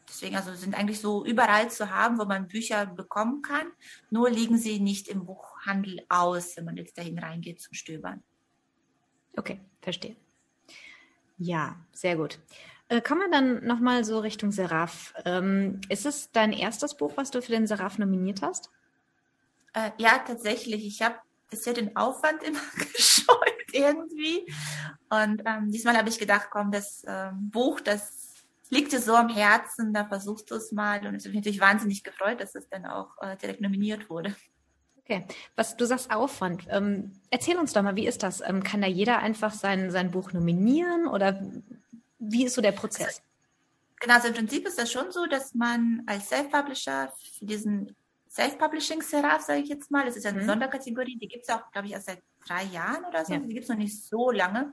[0.09, 3.67] deswegen also sind eigentlich so überall zu haben, wo man Bücher bekommen kann.
[4.11, 8.23] Nur liegen sie nicht im Buchhandel aus, wenn man jetzt dahin reingeht zum Stöbern.
[9.37, 10.17] Okay, verstehe.
[11.39, 12.39] Ja, sehr gut.
[12.89, 15.15] Äh, kommen wir dann nochmal so Richtung Seraph.
[15.25, 18.71] Ähm, ist es dein erstes Buch, was du für den Seraph nominiert hast?
[19.75, 20.87] Äh, ja, tatsächlich.
[20.87, 21.17] Ich habe
[21.51, 22.61] bisher den Aufwand immer
[22.93, 23.39] gescheut
[23.73, 24.53] irgendwie.
[25.11, 28.18] Und ähm, diesmal habe ich gedacht, komm, das ähm, Buch, das
[28.71, 31.07] liegt dir so am Herzen, da versuchst du es mal.
[31.07, 34.35] Und es hat mich natürlich wahnsinnig gefreut, dass es dann auch äh, direkt nominiert wurde.
[34.99, 35.25] Okay,
[35.57, 36.67] was du sagst Aufwand.
[36.69, 38.43] Ähm, erzähl uns doch mal, wie ist das?
[38.43, 41.41] Ähm, kann da jeder einfach sein, sein Buch nominieren oder
[42.19, 43.23] wie ist so der Prozess?
[44.01, 47.97] Genau, also im Prinzip ist das schon so, dass man als Self-Publisher für diesen
[48.31, 50.47] Self-Publishing-Seraph, sage ich jetzt mal, das ist ja eine mhm.
[50.47, 53.39] Sonderkategorie, die gibt es auch, glaube ich, erst seit drei Jahren oder so, ja.
[53.41, 54.73] die gibt es noch nicht so lange,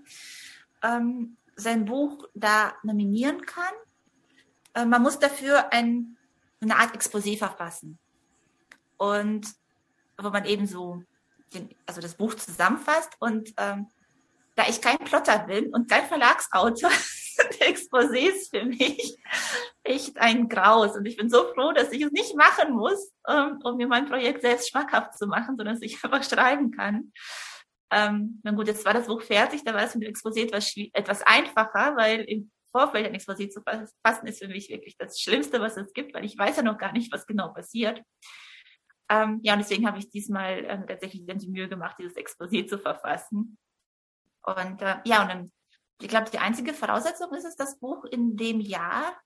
[0.83, 3.73] ähm, sein Buch da nominieren kann.
[4.75, 6.17] Äh, man muss dafür ein,
[6.61, 7.97] eine Art Exposé verfassen.
[8.97, 9.47] Und
[10.17, 11.01] wo man eben so
[11.53, 13.87] den, also das Buch zusammenfasst und ähm,
[14.55, 16.89] da ich kein Plotter bin und kein Verlagsautor,
[17.35, 19.17] sind Exposés für mich
[19.83, 20.95] echt ein Graus.
[20.95, 24.07] Und ich bin so froh, dass ich es nicht machen muss, um, um mir mein
[24.07, 27.11] Projekt selbst schmackhaft zu machen, sondern dass ich einfach schreiben kann.
[27.91, 30.73] Ähm, na gut, jetzt war das Buch fertig, da war es mit dem Exposé etwas,
[30.93, 32.25] etwas einfacher, weil
[32.75, 33.61] Vorfeld ein Exposé zu
[34.03, 36.77] fassen ist für mich wirklich das Schlimmste, was es gibt, weil ich weiß ja noch
[36.77, 38.01] gar nicht, was genau passiert.
[39.09, 42.67] Ähm, ja, und deswegen habe ich diesmal äh, tatsächlich dann die Mühe gemacht, dieses Exposé
[42.67, 43.57] zu verfassen.
[44.41, 45.51] Und äh, ja, und dann,
[46.01, 49.17] ich glaube, die einzige Voraussetzung ist es, das Buch in dem Jahr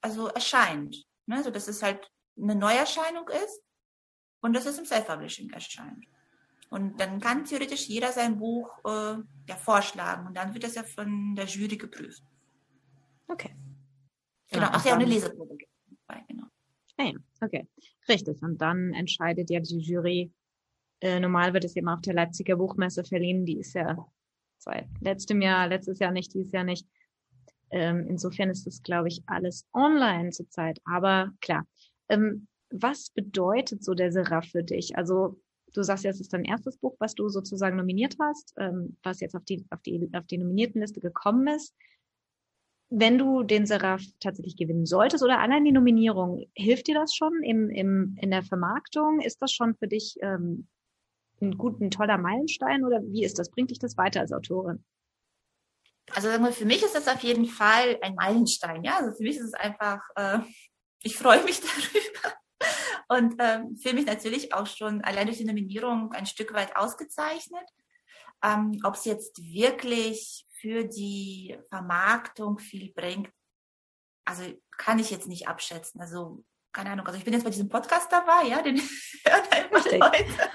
[0.00, 1.04] also erscheint.
[1.26, 1.36] Ne?
[1.36, 3.62] Also dass es halt eine Neuerscheinung ist
[4.40, 6.04] und dass es im Self-Publishing erscheint.
[6.68, 10.82] Und dann kann theoretisch jeder sein Buch äh, ja, vorschlagen und dann wird das ja
[10.82, 12.24] von der Jury geprüft.
[13.32, 13.54] Okay.
[14.50, 15.56] Genau, ach ja, eine Leseprobe.
[16.28, 16.44] Genau.
[17.40, 17.66] Okay,
[18.08, 18.40] richtig.
[18.42, 20.30] Und dann entscheidet ja die Jury.
[21.00, 23.44] Äh, normal wird es eben auf der Leipziger Buchmesse verliehen.
[23.44, 23.96] Die ist ja
[24.58, 26.86] seit letztem Jahr, letztes Jahr nicht, dieses Jahr nicht.
[27.70, 30.78] Ähm, insofern ist das, glaube ich, alles online zurzeit.
[30.84, 31.66] Aber klar,
[32.08, 34.96] ähm, was bedeutet so der Seraph für dich?
[34.96, 35.40] Also
[35.72, 39.20] du sagst ja, es ist dein erstes Buch, was du sozusagen nominiert hast, ähm, was
[39.20, 41.74] jetzt auf die, auf die, auf die Nominiertenliste gekommen ist.
[42.94, 47.42] Wenn du den Seraph tatsächlich gewinnen solltest oder allein die Nominierung, hilft dir das schon
[47.42, 49.20] im, im, in der Vermarktung?
[49.20, 50.68] Ist das schon für dich ähm,
[51.40, 53.50] ein guter, toller Meilenstein oder wie ist das?
[53.50, 54.84] Bringt dich das weiter als Autorin?
[56.14, 58.84] Also für mich ist das auf jeden Fall ein Meilenstein.
[58.84, 60.40] Ja, also für mich ist es einfach, äh,
[61.02, 62.36] ich freue mich darüber
[63.08, 67.64] und ähm, fühle mich natürlich auch schon allein durch die Nominierung ein Stück weit ausgezeichnet.
[68.44, 73.28] Ähm, Ob es jetzt wirklich für die Vermarktung viel bringt,
[74.24, 74.44] also
[74.78, 76.00] kann ich jetzt nicht abschätzen.
[76.00, 78.76] Also keine Ahnung, also ich bin jetzt bei diesem Podcast dabei, ja, den
[79.26, 80.50] hören einfach Leute.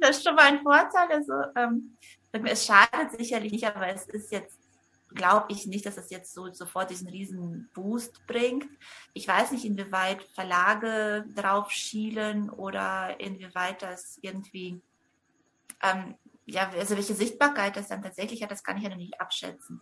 [0.00, 1.08] das ist schon mal ein Vorteil.
[1.12, 1.96] Also ähm,
[2.32, 4.58] es schadet sicherlich nicht, aber es ist jetzt,
[5.14, 8.66] glaube ich nicht, dass es jetzt so sofort diesen riesen Boost bringt.
[9.12, 14.82] Ich weiß nicht, inwieweit Verlage drauf schielen oder inwieweit das irgendwie,
[15.80, 19.20] ähm, ja, also welche Sichtbarkeit das dann tatsächlich hat, das kann ich ja noch nicht
[19.20, 19.80] abschätzen.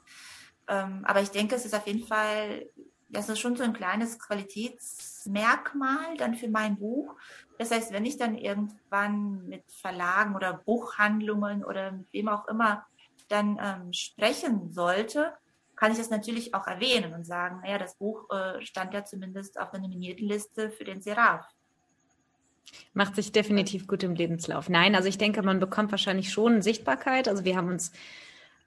[0.69, 2.69] Ähm, aber ich denke, es ist auf jeden Fall
[3.13, 7.15] das ist schon so ein kleines Qualitätsmerkmal dann für mein Buch.
[7.59, 12.87] Das heißt, wenn ich dann irgendwann mit Verlagen oder Buchhandlungen oder mit wem auch immer
[13.29, 15.35] dann ähm, sprechen sollte,
[15.77, 19.61] kann ich das natürlich auch erwähnen und sagen, naja, das Buch äh, stand ja zumindest
[19.61, 21.47] auf der Nominiertenliste für den Seraph.
[22.95, 24.69] Macht sich definitiv gut im Lebenslauf.
[24.69, 27.29] Nein, also ich denke, man bekommt wahrscheinlich schon Sichtbarkeit.
[27.29, 27.93] Also wir haben uns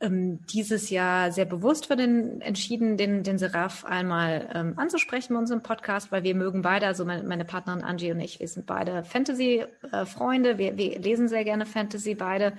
[0.02, 5.40] ähm, dieses Jahr sehr bewusst für den entschieden, den, den Seraph einmal ähm, anzusprechen bei
[5.40, 8.66] unserem Podcast, weil wir mögen beide, also meine, meine Partnerin Angie und ich, wir sind
[8.66, 12.54] beide Fantasy-Freunde, äh, wir, wir lesen sehr gerne Fantasy beide.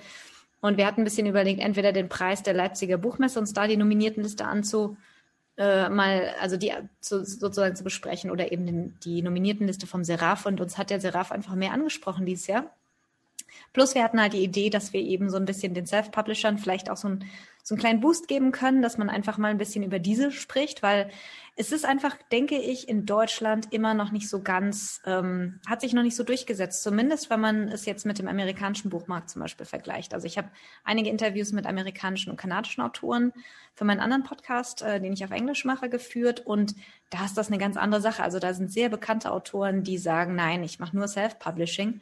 [0.59, 3.77] Und wir hatten ein bisschen überlegt, entweder den Preis der Leipziger Buchmesse uns da die
[3.77, 4.97] Nominiertenliste anzu,
[5.57, 10.45] äh, mal, also die zu, sozusagen zu besprechen oder eben den, die Nominiertenliste vom Seraph.
[10.45, 12.75] Und uns hat der Seraph einfach mehr angesprochen dieses Jahr.
[13.73, 16.89] Plus wir hatten halt die Idee, dass wir eben so ein bisschen den Self-Publishern vielleicht
[16.89, 17.25] auch so, ein,
[17.63, 20.83] so einen kleinen Boost geben können, dass man einfach mal ein bisschen über diese spricht,
[20.83, 21.09] weil
[21.59, 25.91] es ist einfach, denke ich, in Deutschland immer noch nicht so ganz, ähm, hat sich
[25.93, 29.65] noch nicht so durchgesetzt, zumindest wenn man es jetzt mit dem amerikanischen Buchmarkt zum Beispiel
[29.65, 30.13] vergleicht.
[30.13, 30.49] Also ich habe
[30.83, 33.33] einige Interviews mit amerikanischen und kanadischen Autoren
[33.73, 36.75] für meinen anderen Podcast, äh, den ich auf Englisch mache, geführt und
[37.09, 38.21] da ist das eine ganz andere Sache.
[38.21, 42.01] Also da sind sehr bekannte Autoren, die sagen, nein, ich mache nur Self-Publishing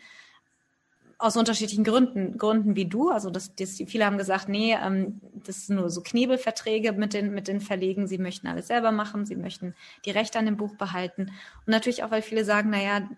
[1.18, 3.10] aus unterschiedlichen Gründen, Gründen wie du.
[3.10, 7.34] Also das, das, viele haben gesagt, nee, ähm, das sind nur so Knebelverträge mit den,
[7.34, 8.08] mit den Verlegen.
[8.08, 9.76] Sie möchten alles selber machen, sie möchten
[10.06, 11.24] die Rechte an dem Buch behalten.
[11.24, 13.10] Und natürlich auch, weil viele sagen, naja,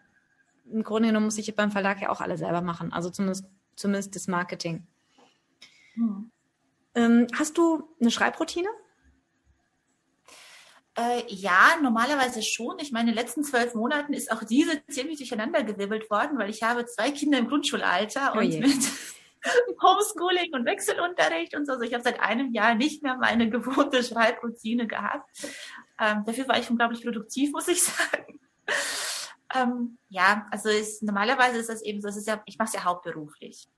[0.72, 2.94] im Grunde genommen muss ich beim Verlag ja auch alle selber machen.
[2.94, 4.86] Also zumindest, zumindest das Marketing.
[5.96, 6.32] Hm.
[6.94, 8.70] Ähm, hast du eine Schreibroutine?
[10.98, 12.80] Äh, ja, normalerweise schon.
[12.80, 16.64] Ich meine, in den letzten zwölf Monaten ist auch diese ziemlich durcheinandergewirbelt worden, weil ich
[16.64, 18.62] habe zwei Kinder im Grundschulalter oh und je.
[18.62, 18.72] mit
[19.82, 21.74] Homeschooling und Wechselunterricht und so.
[21.74, 25.30] Also ich habe seit einem Jahr nicht mehr meine gewohnte Schreibroutine gehabt.
[26.00, 28.40] Ähm, dafür war ich unglaublich produktiv, muss ich sagen.
[29.54, 32.84] Ähm, ja, also ist, normalerweise ist das eben so, ist ja, ich mache es ja
[32.84, 33.70] hauptberuflich.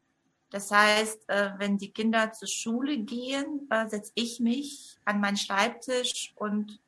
[0.51, 5.37] Das heißt, äh, wenn die Kinder zur Schule gehen, äh, setze ich mich an meinen
[5.37, 6.79] Schreibtisch und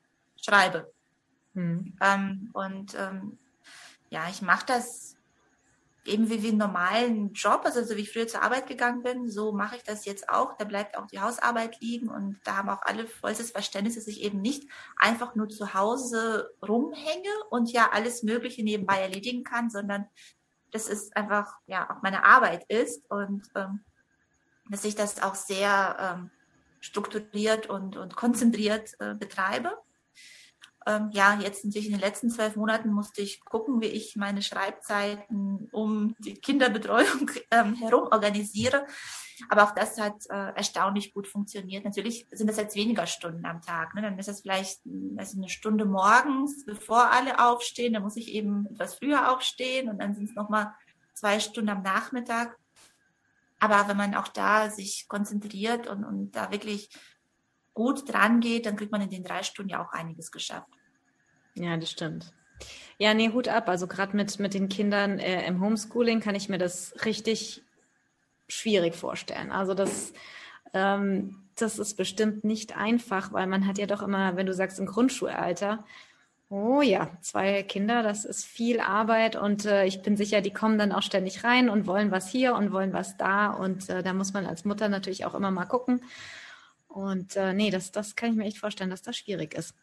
[0.44, 0.92] schreibe.
[1.54, 1.96] Mhm.
[2.00, 3.38] Ähm, und ähm,
[4.10, 5.16] ja, ich mache das
[6.04, 9.30] eben wie, wie einen normalen Job, also so wie ich früher zur Arbeit gegangen bin,
[9.30, 10.56] so mache ich das jetzt auch.
[10.56, 14.20] Da bleibt auch die Hausarbeit liegen und da haben auch alle vollstes Verständnis, dass ich
[14.22, 20.06] eben nicht einfach nur zu Hause rumhänge und ja alles Mögliche nebenbei erledigen kann, sondern
[20.72, 23.80] dass es einfach ja auch meine Arbeit ist und ähm,
[24.70, 26.30] dass ich das auch sehr ähm,
[26.80, 29.76] strukturiert und, und konzentriert äh, betreibe.
[30.86, 34.42] Ähm, ja, jetzt natürlich in den letzten zwölf Monaten musste ich gucken, wie ich meine
[34.42, 38.86] Schreibzeiten um die Kinderbetreuung ähm, herum organisiere.
[39.48, 41.84] Aber auch das hat äh, erstaunlich gut funktioniert.
[41.84, 43.94] Natürlich sind das jetzt weniger Stunden am Tag.
[43.94, 44.02] Ne?
[44.02, 44.80] Dann ist das vielleicht
[45.16, 47.92] also eine Stunde morgens, bevor alle aufstehen.
[47.94, 50.74] Dann muss ich eben etwas früher aufstehen und dann sind es nochmal
[51.14, 52.56] zwei Stunden am Nachmittag.
[53.58, 56.88] Aber wenn man auch da sich konzentriert und, und da wirklich
[57.74, 60.68] gut dran geht, dann kriegt man in den drei Stunden ja auch einiges geschafft.
[61.54, 62.32] Ja, das stimmt.
[62.98, 63.68] Ja, nee, Hut ab.
[63.68, 67.62] Also gerade mit, mit den Kindern äh, im Homeschooling kann ich mir das richtig
[68.48, 69.50] schwierig vorstellen.
[69.50, 70.12] Also das,
[70.74, 74.78] ähm, das ist bestimmt nicht einfach, weil man hat ja doch immer, wenn du sagst
[74.78, 75.84] im Grundschulalter,
[76.48, 80.78] oh ja, zwei Kinder, das ist viel Arbeit und äh, ich bin sicher, die kommen
[80.78, 84.12] dann auch ständig rein und wollen was hier und wollen was da und äh, da
[84.12, 86.02] muss man als Mutter natürlich auch immer mal gucken,
[86.92, 89.74] und äh, nee, das, das kann ich mir echt vorstellen, dass das schwierig ist.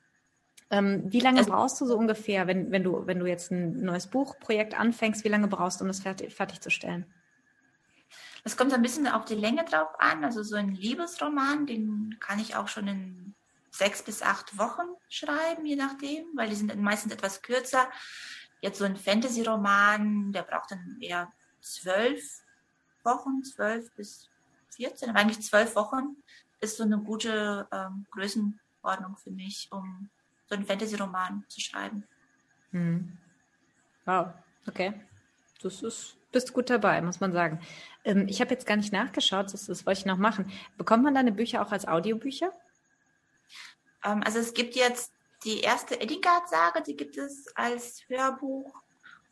[0.72, 3.82] Ähm, wie lange also, brauchst du so ungefähr, wenn, wenn, du, wenn du jetzt ein
[3.82, 7.12] neues Buchprojekt anfängst, wie lange brauchst du, um das fertig, fertigzustellen?
[8.44, 10.24] Das kommt ein bisschen auf die Länge drauf an.
[10.24, 13.36] Also so ein Liebesroman, den kann ich auch schon in
[13.72, 17.90] sechs bis acht Wochen schreiben, je nachdem, weil die sind meistens etwas kürzer.
[18.62, 21.32] Jetzt so ein Fantasy-Roman, der braucht dann eher
[21.62, 22.44] zwölf
[23.04, 24.30] Wochen, zwölf bis
[24.76, 26.18] 14, aber eigentlich zwölf Wochen
[26.62, 30.10] ist so eine gute ähm, Größenordnung für mich, um
[30.48, 32.04] so einen Fantasy-Roman zu schreiben.
[32.72, 33.18] Hm.
[34.06, 34.28] Wow,
[34.68, 34.94] okay.
[35.62, 37.60] Das ist, bist gut dabei, muss man sagen.
[38.04, 40.52] Ähm, ich habe jetzt gar nicht nachgeschaut, das, das wollte ich noch machen.
[40.78, 42.52] Bekommt man deine Bücher auch als Audiobücher?
[44.04, 48.74] Ähm, also es gibt jetzt die erste Eddingard-Sage, die gibt es als Hörbuch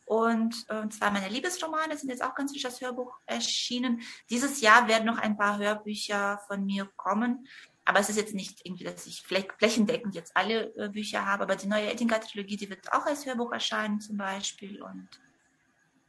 [0.08, 4.00] und äh, zwar meine Liebesromane sind jetzt auch ganz frisch als Hörbuch erschienen.
[4.30, 7.46] Dieses Jahr werden noch ein paar Hörbücher von mir kommen.
[7.84, 11.42] Aber es ist jetzt nicht irgendwie, dass ich flächendeckend jetzt alle äh, Bücher habe.
[11.42, 14.80] Aber die neue Ettinger-Trilogie, die wird auch als Hörbuch erscheinen zum Beispiel.
[14.80, 15.08] Und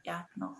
[0.02, 0.56] ja, noch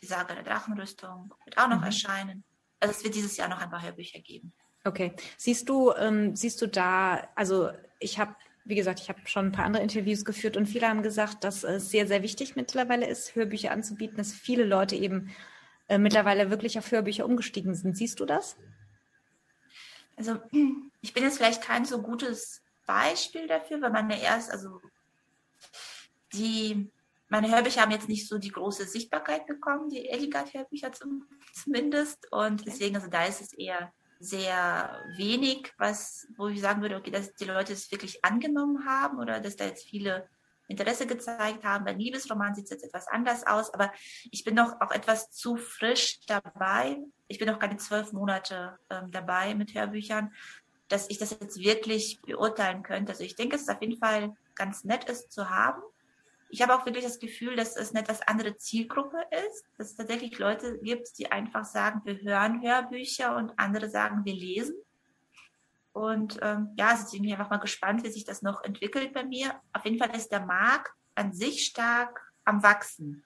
[0.00, 1.84] die Sage der Drachenrüstung wird auch noch mhm.
[1.84, 2.44] erscheinen.
[2.80, 4.54] Also es wird dieses Jahr noch ein paar Hörbücher geben.
[4.84, 5.14] Okay.
[5.36, 8.34] Siehst du, ähm, siehst du da, also ich habe
[8.68, 11.64] wie gesagt, ich habe schon ein paar andere Interviews geführt und viele haben gesagt, dass
[11.64, 15.34] es sehr, sehr wichtig mittlerweile ist, Hörbücher anzubieten, dass viele Leute eben
[15.88, 17.96] äh, mittlerweile wirklich auf Hörbücher umgestiegen sind.
[17.96, 18.58] Siehst du das?
[20.16, 20.38] Also
[21.00, 24.82] ich bin jetzt vielleicht kein so gutes Beispiel dafür, weil meine erst, also
[26.34, 26.90] die,
[27.28, 32.30] meine Hörbücher haben jetzt nicht so die große Sichtbarkeit bekommen, die Eligard-Hörbücher zum, zumindest.
[32.30, 37.10] Und deswegen, also da ist es eher sehr wenig, was, wo ich sagen würde, okay,
[37.10, 40.28] dass die Leute es wirklich angenommen haben oder dass da jetzt viele
[40.68, 41.84] Interesse gezeigt haben.
[41.84, 43.92] Beim Liebesroman sieht es jetzt etwas anders aus, aber
[44.30, 46.98] ich bin noch auch etwas zu frisch dabei.
[47.26, 50.32] Ich bin noch keine zwölf Monate ähm, dabei mit Hörbüchern,
[50.88, 53.12] dass ich das jetzt wirklich beurteilen könnte.
[53.12, 55.82] Also ich denke, es ist auf jeden Fall ganz nett ist zu haben.
[56.50, 59.18] Ich habe auch wirklich das Gefühl, dass es eine etwas andere Zielgruppe
[59.48, 64.24] ist, dass es tatsächlich Leute gibt, die einfach sagen, wir hören Hörbücher und andere sagen,
[64.24, 64.74] wir lesen.
[65.92, 69.24] Und ähm, ja, also ich bin einfach mal gespannt, wie sich das noch entwickelt bei
[69.24, 69.60] mir.
[69.72, 73.24] Auf jeden Fall ist der Markt an sich stark am Wachsen.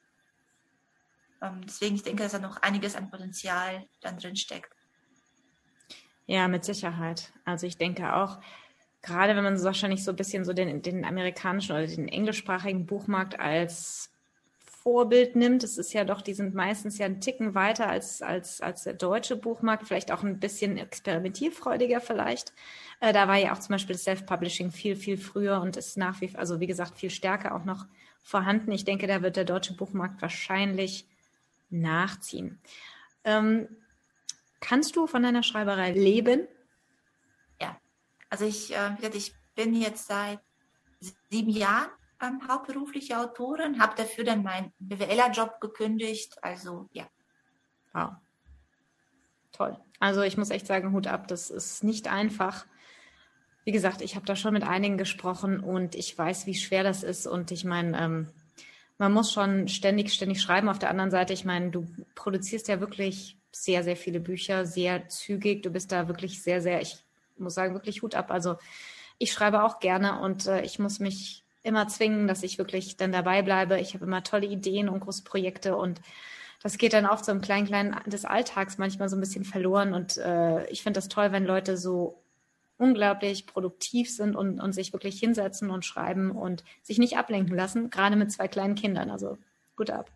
[1.42, 4.72] Ähm, deswegen, ich denke, dass da noch einiges an Potenzial dann drin steckt.
[6.26, 7.32] Ja, mit Sicherheit.
[7.44, 8.40] Also ich denke auch,
[9.02, 12.86] gerade wenn man so wahrscheinlich so ein bisschen so den, den amerikanischen oder den englischsprachigen
[12.86, 14.10] Buchmarkt als
[14.82, 15.62] Vorbild nimmt.
[15.62, 18.94] Es ist ja doch, die sind meistens ja einen Ticken weiter als, als, als der
[18.94, 22.52] deutsche Buchmarkt, vielleicht auch ein bisschen experimentierfreudiger vielleicht.
[23.00, 26.34] Äh, da war ja auch zum Beispiel Self-Publishing viel, viel früher und ist nach wie,
[26.34, 27.86] also wie gesagt, viel stärker auch noch
[28.24, 28.72] vorhanden.
[28.72, 31.06] Ich denke, da wird der deutsche Buchmarkt wahrscheinlich
[31.70, 32.60] nachziehen.
[33.24, 33.68] Ähm,
[34.60, 36.48] kannst du von deiner Schreiberei leben?
[38.32, 40.40] Also ich, äh, ich bin jetzt seit
[41.28, 41.90] sieben Jahren
[42.22, 46.42] ähm, hauptberufliche Autorin, habe dafür dann meinen BWLer-Job gekündigt.
[46.42, 47.06] Also ja.
[47.92, 48.12] Wow.
[49.52, 49.78] Toll.
[50.00, 52.64] Also ich muss echt sagen, Hut ab, das ist nicht einfach.
[53.66, 57.02] Wie gesagt, ich habe da schon mit einigen gesprochen und ich weiß, wie schwer das
[57.02, 57.26] ist.
[57.26, 58.28] Und ich meine, ähm,
[58.96, 60.70] man muss schon ständig, ständig schreiben.
[60.70, 65.06] Auf der anderen Seite, ich meine, du produzierst ja wirklich sehr, sehr viele Bücher, sehr
[65.08, 65.62] zügig.
[65.62, 67.04] Du bist da wirklich sehr, sehr, ich
[67.42, 68.30] muss sagen, wirklich Hut ab.
[68.30, 68.56] Also
[69.18, 73.12] ich schreibe auch gerne und äh, ich muss mich immer zwingen, dass ich wirklich dann
[73.12, 73.78] dabei bleibe.
[73.78, 76.00] Ich habe immer tolle Ideen und große Projekte und
[76.62, 79.94] das geht dann oft so im kleinen kleinen des Alltags manchmal so ein bisschen verloren.
[79.94, 82.22] Und äh, ich finde das toll, wenn Leute so
[82.78, 87.90] unglaublich produktiv sind und, und sich wirklich hinsetzen und schreiben und sich nicht ablenken lassen,
[87.90, 89.10] gerade mit zwei kleinen Kindern.
[89.10, 89.38] Also
[89.76, 90.10] gut ab.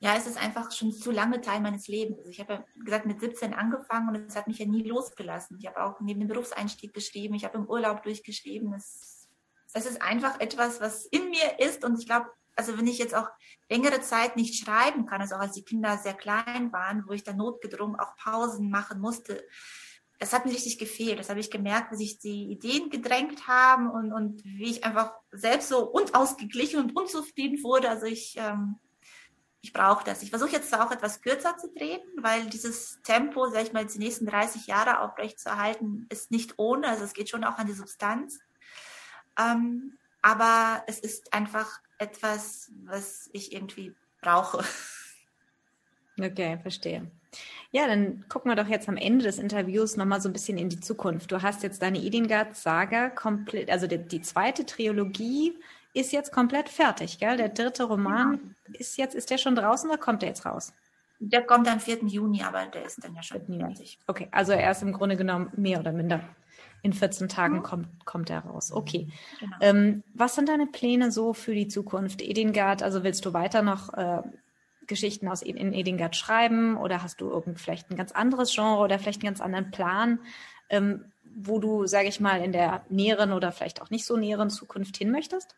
[0.00, 2.26] Ja, es ist einfach schon zu lange Teil meines Lebens.
[2.28, 5.56] Ich habe ja gesagt mit 17 angefangen und es hat mich ja nie losgelassen.
[5.58, 8.72] Ich habe auch neben dem Berufseinstieg geschrieben, ich habe im Urlaub durchgeschrieben.
[8.74, 9.18] Es
[9.72, 11.84] es ist einfach etwas, was in mir ist.
[11.84, 12.26] Und ich glaube,
[12.56, 13.28] also wenn ich jetzt auch
[13.70, 17.24] längere Zeit nicht schreiben kann, also auch als die Kinder sehr klein waren, wo ich
[17.24, 19.46] dann notgedrungen auch Pausen machen musste,
[20.18, 21.20] das hat mir richtig gefehlt.
[21.20, 25.12] Das habe ich gemerkt, wie sich die Ideen gedrängt haben und, und wie ich einfach
[25.30, 27.88] selbst so unausgeglichen und unzufrieden wurde.
[27.88, 28.76] Also ich, ähm,
[29.60, 30.22] ich brauche das.
[30.22, 33.98] Ich versuche jetzt auch etwas kürzer zu treten, weil dieses Tempo, sag ich mal, die
[33.98, 36.88] nächsten 30 Jahre aufrecht zu erhalten, ist nicht ohne.
[36.88, 38.38] Also es geht schon auch an die Substanz.
[39.38, 44.64] Ähm, aber es ist einfach etwas, was ich irgendwie brauche.
[46.20, 47.10] Okay, verstehe.
[47.70, 50.68] Ja, dann gucken wir doch jetzt am Ende des Interviews nochmal so ein bisschen in
[50.68, 51.30] die Zukunft.
[51.30, 55.54] Du hast jetzt deine Idingard-Saga komplett, also die, die, zweite Trilogie
[55.98, 57.36] ist jetzt komplett fertig, gell?
[57.36, 58.78] Der dritte Roman genau.
[58.78, 60.72] ist jetzt, ist der schon draußen oder kommt der jetzt raus?
[61.20, 62.04] Der kommt am 4.
[62.04, 63.98] Juni, aber der ist dann ja schon fertig.
[64.06, 66.20] Okay, also er ist im Grunde genommen mehr oder minder
[66.82, 67.62] in 14 Tagen mhm.
[67.62, 68.70] kommt, kommt er raus.
[68.72, 69.08] Okay.
[69.40, 69.56] Genau.
[69.60, 72.22] Ähm, was sind deine Pläne so für die Zukunft?
[72.22, 74.22] Edingard, also willst du weiter noch äh,
[74.86, 78.98] Geschichten aus in Edingard schreiben oder hast du irgend vielleicht ein ganz anderes Genre oder
[78.98, 80.20] vielleicht einen ganz anderen Plan,
[80.70, 84.50] ähm, wo du, sage ich mal, in der näheren oder vielleicht auch nicht so näheren
[84.50, 85.56] Zukunft hin möchtest?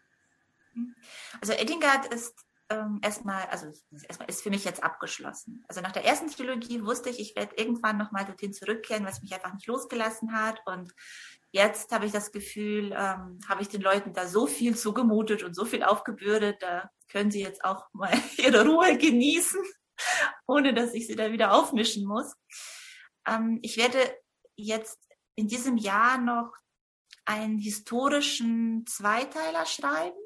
[1.40, 3.66] Also Edingard ist ähm, erstmal, also
[4.08, 5.64] erstmal ist für mich jetzt abgeschlossen.
[5.68, 9.34] Also nach der ersten Trilogie wusste ich, ich werde irgendwann nochmal dorthin zurückkehren, was mich
[9.34, 10.60] einfach nicht losgelassen hat.
[10.66, 10.92] Und
[11.50, 15.54] jetzt habe ich das Gefühl, ähm, habe ich den Leuten da so viel zugemutet und
[15.54, 19.60] so viel aufgebürdet, da können sie jetzt auch mal ihre Ruhe genießen,
[20.46, 22.34] ohne dass ich sie da wieder aufmischen muss.
[23.26, 23.98] Ähm, ich werde
[24.54, 24.98] jetzt
[25.34, 26.52] in diesem Jahr noch
[27.24, 30.16] einen historischen Zweiteiler schreiben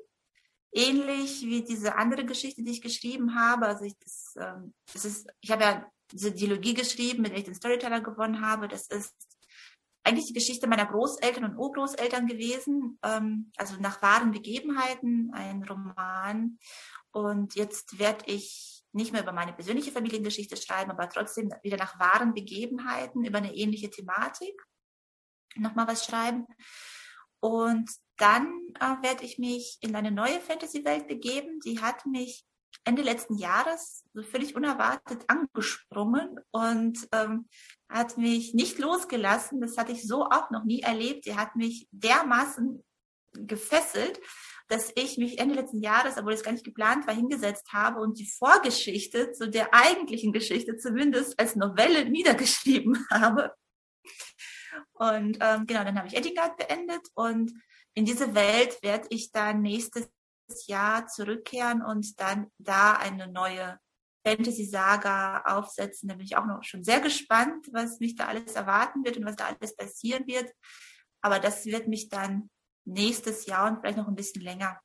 [0.75, 3.67] ähnlich wie diese andere Geschichte, die ich geschrieben habe.
[3.67, 7.45] Also ich, das, ähm, das ist, ich habe ja diese Dialogie geschrieben, mit der ich
[7.45, 8.69] den Storyteller gewonnen habe.
[8.69, 9.15] Das ist
[10.03, 16.59] eigentlich die Geschichte meiner Großeltern und Urgroßeltern gewesen, ähm, also nach wahren Begebenheiten, ein Roman.
[17.13, 21.99] Und jetzt werde ich nicht mehr über meine persönliche Familiengeschichte schreiben, aber trotzdem wieder nach
[21.99, 24.55] wahren Begebenheiten über eine ähnliche Thematik
[25.57, 26.47] nochmal was schreiben.
[27.45, 28.47] Und dann
[28.81, 31.61] äh, werde ich mich in eine neue Fantasy-Welt begeben.
[31.61, 32.47] Die hat mich
[32.85, 37.47] Ende letzten Jahres so völlig unerwartet angesprungen und ähm,
[37.91, 39.61] hat mich nicht losgelassen.
[39.61, 41.25] Das hatte ich so auch noch nie erlebt.
[41.25, 42.83] Sie hat mich dermaßen
[43.33, 44.19] gefesselt,
[44.69, 48.19] dass ich mich Ende letzten Jahres, obwohl es gar nicht geplant war, hingesetzt habe und
[48.19, 53.53] die Vorgeschichte zu der eigentlichen Geschichte zumindest als Novelle niedergeschrieben habe.
[54.95, 57.53] Und ähm, genau, dann habe ich Eddingard beendet und
[57.95, 60.09] in diese Welt werde ich dann nächstes
[60.67, 63.79] Jahr zurückkehren und dann da eine neue
[64.27, 66.09] Fantasy-Saga aufsetzen.
[66.09, 69.27] Da bin ich auch noch schon sehr gespannt, was mich da alles erwarten wird und
[69.27, 70.53] was da alles passieren wird.
[71.21, 72.51] Aber das wird mich dann
[72.85, 74.81] nächstes Jahr und vielleicht noch ein bisschen länger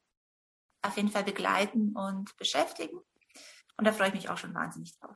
[0.82, 2.98] auf jeden Fall begleiten und beschäftigen.
[3.78, 5.16] Und da freue ich mich auch schon wahnsinnig drauf.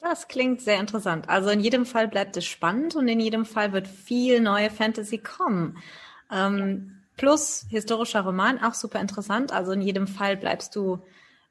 [0.00, 1.28] Das klingt sehr interessant.
[1.28, 5.18] Also in jedem Fall bleibt es spannend und in jedem Fall wird viel neue Fantasy
[5.18, 5.82] kommen.
[6.30, 9.52] Ähm, plus historischer Roman, auch super interessant.
[9.52, 11.02] Also in jedem Fall bleibst du,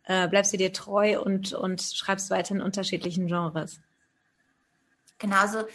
[0.03, 3.79] äh, bleibst du dir treu und, und schreibst weiter in unterschiedlichen Genres.
[5.17, 5.65] Genau, also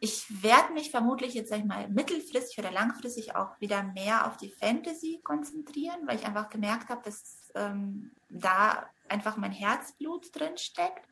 [0.00, 4.36] ich werde mich vermutlich jetzt, sag ich mal, mittelfristig oder langfristig auch wieder mehr auf
[4.36, 10.56] die Fantasy konzentrieren, weil ich einfach gemerkt habe, dass ähm, da einfach mein Herzblut drin
[10.56, 11.06] steckt.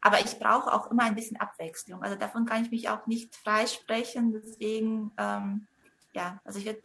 [0.00, 2.02] Aber ich brauche auch immer ein bisschen Abwechslung.
[2.02, 4.32] Also davon kann ich mich auch nicht freisprechen.
[4.32, 5.66] Deswegen, ähm,
[6.14, 6.82] ja, also ich werde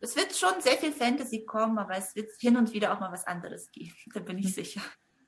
[0.00, 3.10] es wird schon sehr viel Fantasy kommen, aber es wird hin und wieder auch mal
[3.10, 3.94] was anderes geben.
[4.14, 4.52] Da bin ich hm.
[4.52, 4.82] sicher.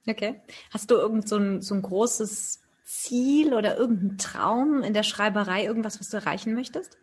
[0.07, 0.41] Okay.
[0.71, 5.65] Hast du irgend so ein, so ein großes Ziel oder irgendein Traum in der Schreiberei,
[5.65, 6.97] irgendwas, was du erreichen möchtest?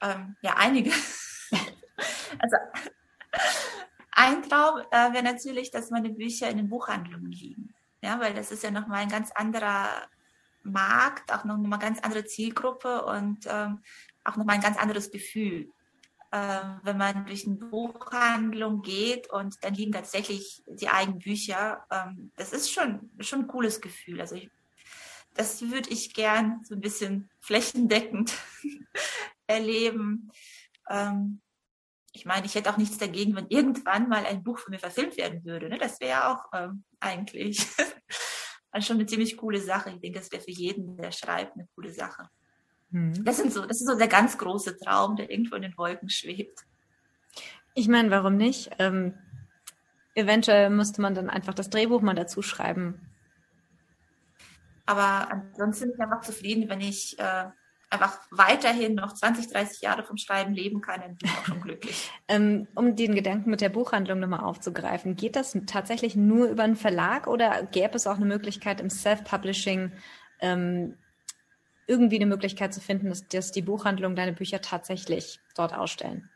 [0.00, 0.90] Ähm, ja, einige.
[2.38, 2.56] also
[4.18, 7.74] ein Traum äh, wäre natürlich, dass meine Bücher in den Buchhandlungen liegen.
[8.02, 9.88] Ja, weil das ist ja nochmal ein ganz anderer
[10.62, 13.80] Markt, auch nochmal eine ganz andere Zielgruppe und ähm,
[14.24, 15.72] auch nochmal ein ganz anderes Gefühl
[16.30, 21.86] äh, wenn man durch eine Buchhandlung geht und dann liegen tatsächlich die eigenen Bücher.
[21.90, 24.20] Ähm, das ist schon, schon ein cooles Gefühl.
[24.20, 24.50] Also ich,
[25.34, 28.34] das würde ich gern so ein bisschen flächendeckend
[29.46, 30.30] erleben.
[30.90, 31.40] Ähm,
[32.12, 35.16] ich meine, ich hätte auch nichts dagegen, wenn irgendwann mal ein Buch von mir verfilmt
[35.16, 35.68] werden würde.
[35.68, 35.78] Ne?
[35.78, 37.66] Das wäre auch ähm, eigentlich
[38.80, 39.90] schon eine ziemlich coole Sache.
[39.90, 42.28] Ich denke, das wäre für jeden, der schreibt, eine coole Sache.
[42.90, 43.24] Mhm.
[43.24, 46.08] Das, sind so, das ist so der ganz große Traum, der irgendwo in den Wolken
[46.08, 46.64] schwebt.
[47.74, 48.70] Ich meine, warum nicht?
[48.78, 49.14] Ähm,
[50.14, 53.00] eventuell müsste man dann einfach das Drehbuch mal dazu schreiben.
[54.86, 57.44] Aber ansonsten bin ich einfach zufrieden, wenn ich äh,
[57.90, 61.60] einfach weiterhin noch 20, 30 Jahre vom Schreiben leben kann, dann bin ich auch schon
[61.60, 62.10] glücklich.
[62.28, 66.76] ähm, um den Gedanken mit der Buchhandlung nochmal aufzugreifen, geht das tatsächlich nur über einen
[66.76, 69.92] Verlag oder gäbe es auch eine Möglichkeit im Self-Publishing
[70.40, 70.98] ähm,
[71.86, 76.28] irgendwie eine Möglichkeit zu finden, dass, dass die Buchhandlung deine Bücher tatsächlich dort ausstellen?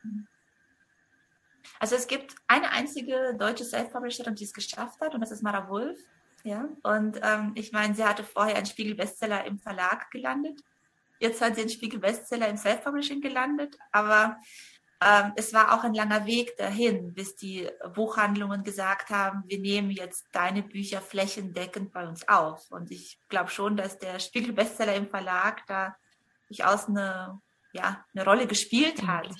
[1.78, 5.68] Also es gibt eine einzige deutsche Self-Publisherin, die es geschafft hat, und das ist Mara
[5.68, 5.98] Wolf.
[6.44, 10.61] Ja, und ähm, ich meine, sie hatte vorher einen Spiegel-Bestseller im Verlag gelandet.
[11.23, 14.39] Jetzt hat sie einen Spiegel-Bestseller im Self-Publishing gelandet, aber
[15.01, 19.93] ähm, es war auch ein langer Weg dahin, bis die Buchhandlungen gesagt haben, wir nehmen
[19.93, 22.68] jetzt deine Bücher flächendeckend bei uns auf.
[22.73, 25.95] Und ich glaube schon, dass der Spiegel-Bestseller im Verlag da
[26.49, 27.41] durchaus eine,
[27.73, 29.31] ja, eine Rolle gespielt hat.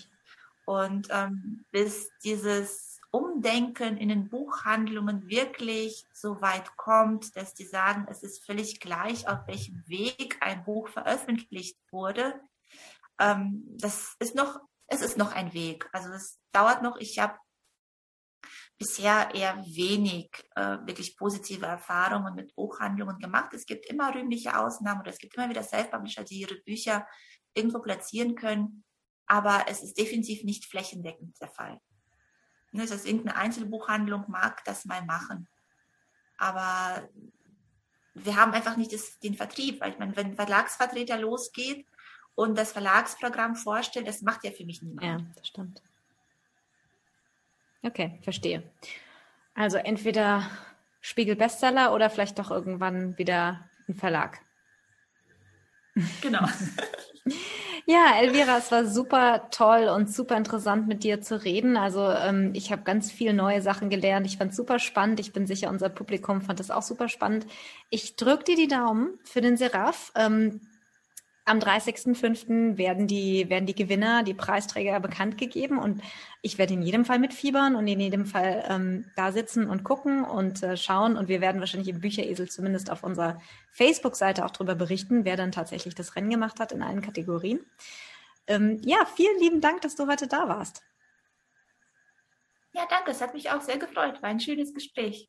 [0.65, 8.07] Und ähm, bis dieses Umdenken in den Buchhandlungen wirklich so weit kommt, dass die sagen,
[8.11, 12.41] es ist völlig gleich, auf welchem Weg ein Buch veröffentlicht wurde.
[13.21, 14.61] Ähm, das ist noch
[14.93, 15.89] es ist noch ein Weg.
[15.93, 16.99] Also es dauert noch.
[16.99, 17.39] Ich habe
[18.79, 23.55] bisher eher wenig äh, wirklich positive Erfahrungen mit Buchhandlungen gemacht.
[23.55, 27.07] Es gibt immer rühmliche Ausnahmen oder es gibt immer wieder Self-Publisher, die ihre Bücher
[27.55, 28.85] irgendwo platzieren können.
[29.27, 31.81] Aber es ist definitiv nicht flächendeckend der Fall.
[32.73, 35.47] Ne, das irgendeine Einzelbuchhandlung mag das mal machen.
[36.39, 37.07] Aber
[38.15, 39.81] wir haben einfach nicht das, den Vertrieb.
[39.81, 41.87] Weil ich meine, wenn ein Verlagsvertreter losgeht
[42.35, 45.03] und das Verlagsprogramm vorstellen, das macht ja für mich niemand.
[45.03, 45.83] Ja, das stimmt.
[47.83, 48.63] Okay, verstehe.
[49.55, 50.49] Also entweder
[51.01, 54.41] Spiegel Bestseller oder vielleicht doch irgendwann wieder ein Verlag.
[56.23, 56.47] Genau.
[57.87, 61.77] Ja, Elvira, es war super toll und super interessant mit dir zu reden.
[61.77, 64.27] Also ähm, ich habe ganz viele neue Sachen gelernt.
[64.27, 65.19] Ich fand es super spannend.
[65.21, 67.47] Ich bin sicher, unser Publikum fand es auch super spannend.
[67.91, 70.13] Ich drücke dir die Daumen für den Seraph.
[70.15, 70.61] Ähm,
[71.45, 72.79] am 30.05.
[72.79, 76.01] werden die, werden die Gewinner, die Preisträger bekannt gegeben und
[76.41, 80.25] ich werde in jedem Fall mitfiebern und in jedem Fall ähm, da sitzen und gucken
[80.25, 83.41] und äh, schauen und wir werden wahrscheinlich im Bücheresel zumindest auf unserer
[83.73, 87.61] Facebook-Seite auch darüber berichten, wer dann tatsächlich das Rennen gemacht hat in allen Kategorien.
[88.47, 90.83] Ähm, ja, vielen lieben Dank, dass du heute da warst.
[92.73, 93.11] Ja, danke.
[93.11, 94.23] Es hat mich auch sehr gefreut.
[94.23, 95.29] War ein schönes Gespräch.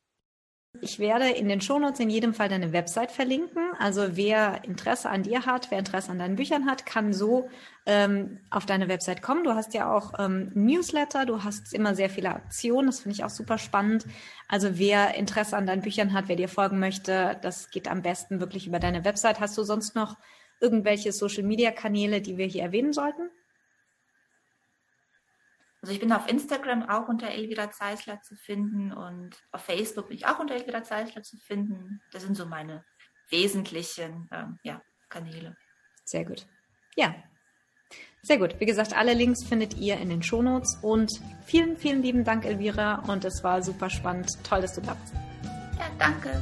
[0.81, 3.61] Ich werde in den Shownotes in jedem Fall deine Website verlinken.
[3.79, 7.47] Also wer Interesse an dir hat, wer Interesse an deinen Büchern hat, kann so
[7.85, 9.43] ähm, auf deine Website kommen.
[9.43, 13.23] Du hast ja auch ähm, Newsletter, du hast immer sehr viele Aktionen, das finde ich
[13.23, 14.05] auch super spannend.
[14.47, 18.39] Also wer Interesse an deinen Büchern hat, wer dir folgen möchte, das geht am besten
[18.39, 19.39] wirklich über deine Website.
[19.39, 20.17] Hast du sonst noch
[20.59, 23.29] irgendwelche Social-Media-Kanäle, die wir hier erwähnen sollten?
[25.83, 30.15] Also ich bin auf Instagram auch unter Elvira Zeisler zu finden und auf Facebook bin
[30.15, 31.99] ich auch unter Elvira Zeisler zu finden.
[32.13, 32.85] Das sind so meine
[33.29, 35.57] wesentlichen ähm, ja, Kanäle.
[36.05, 36.47] Sehr gut.
[36.95, 37.13] Ja.
[38.21, 38.61] Sehr gut.
[38.61, 41.11] Wie gesagt, alle Links findet ihr in den Shownotes und
[41.45, 43.03] vielen, vielen lieben Dank, Elvira.
[43.09, 44.31] Und es war super spannend.
[44.45, 45.13] Toll, dass du da bist.
[45.77, 46.41] Ja, danke.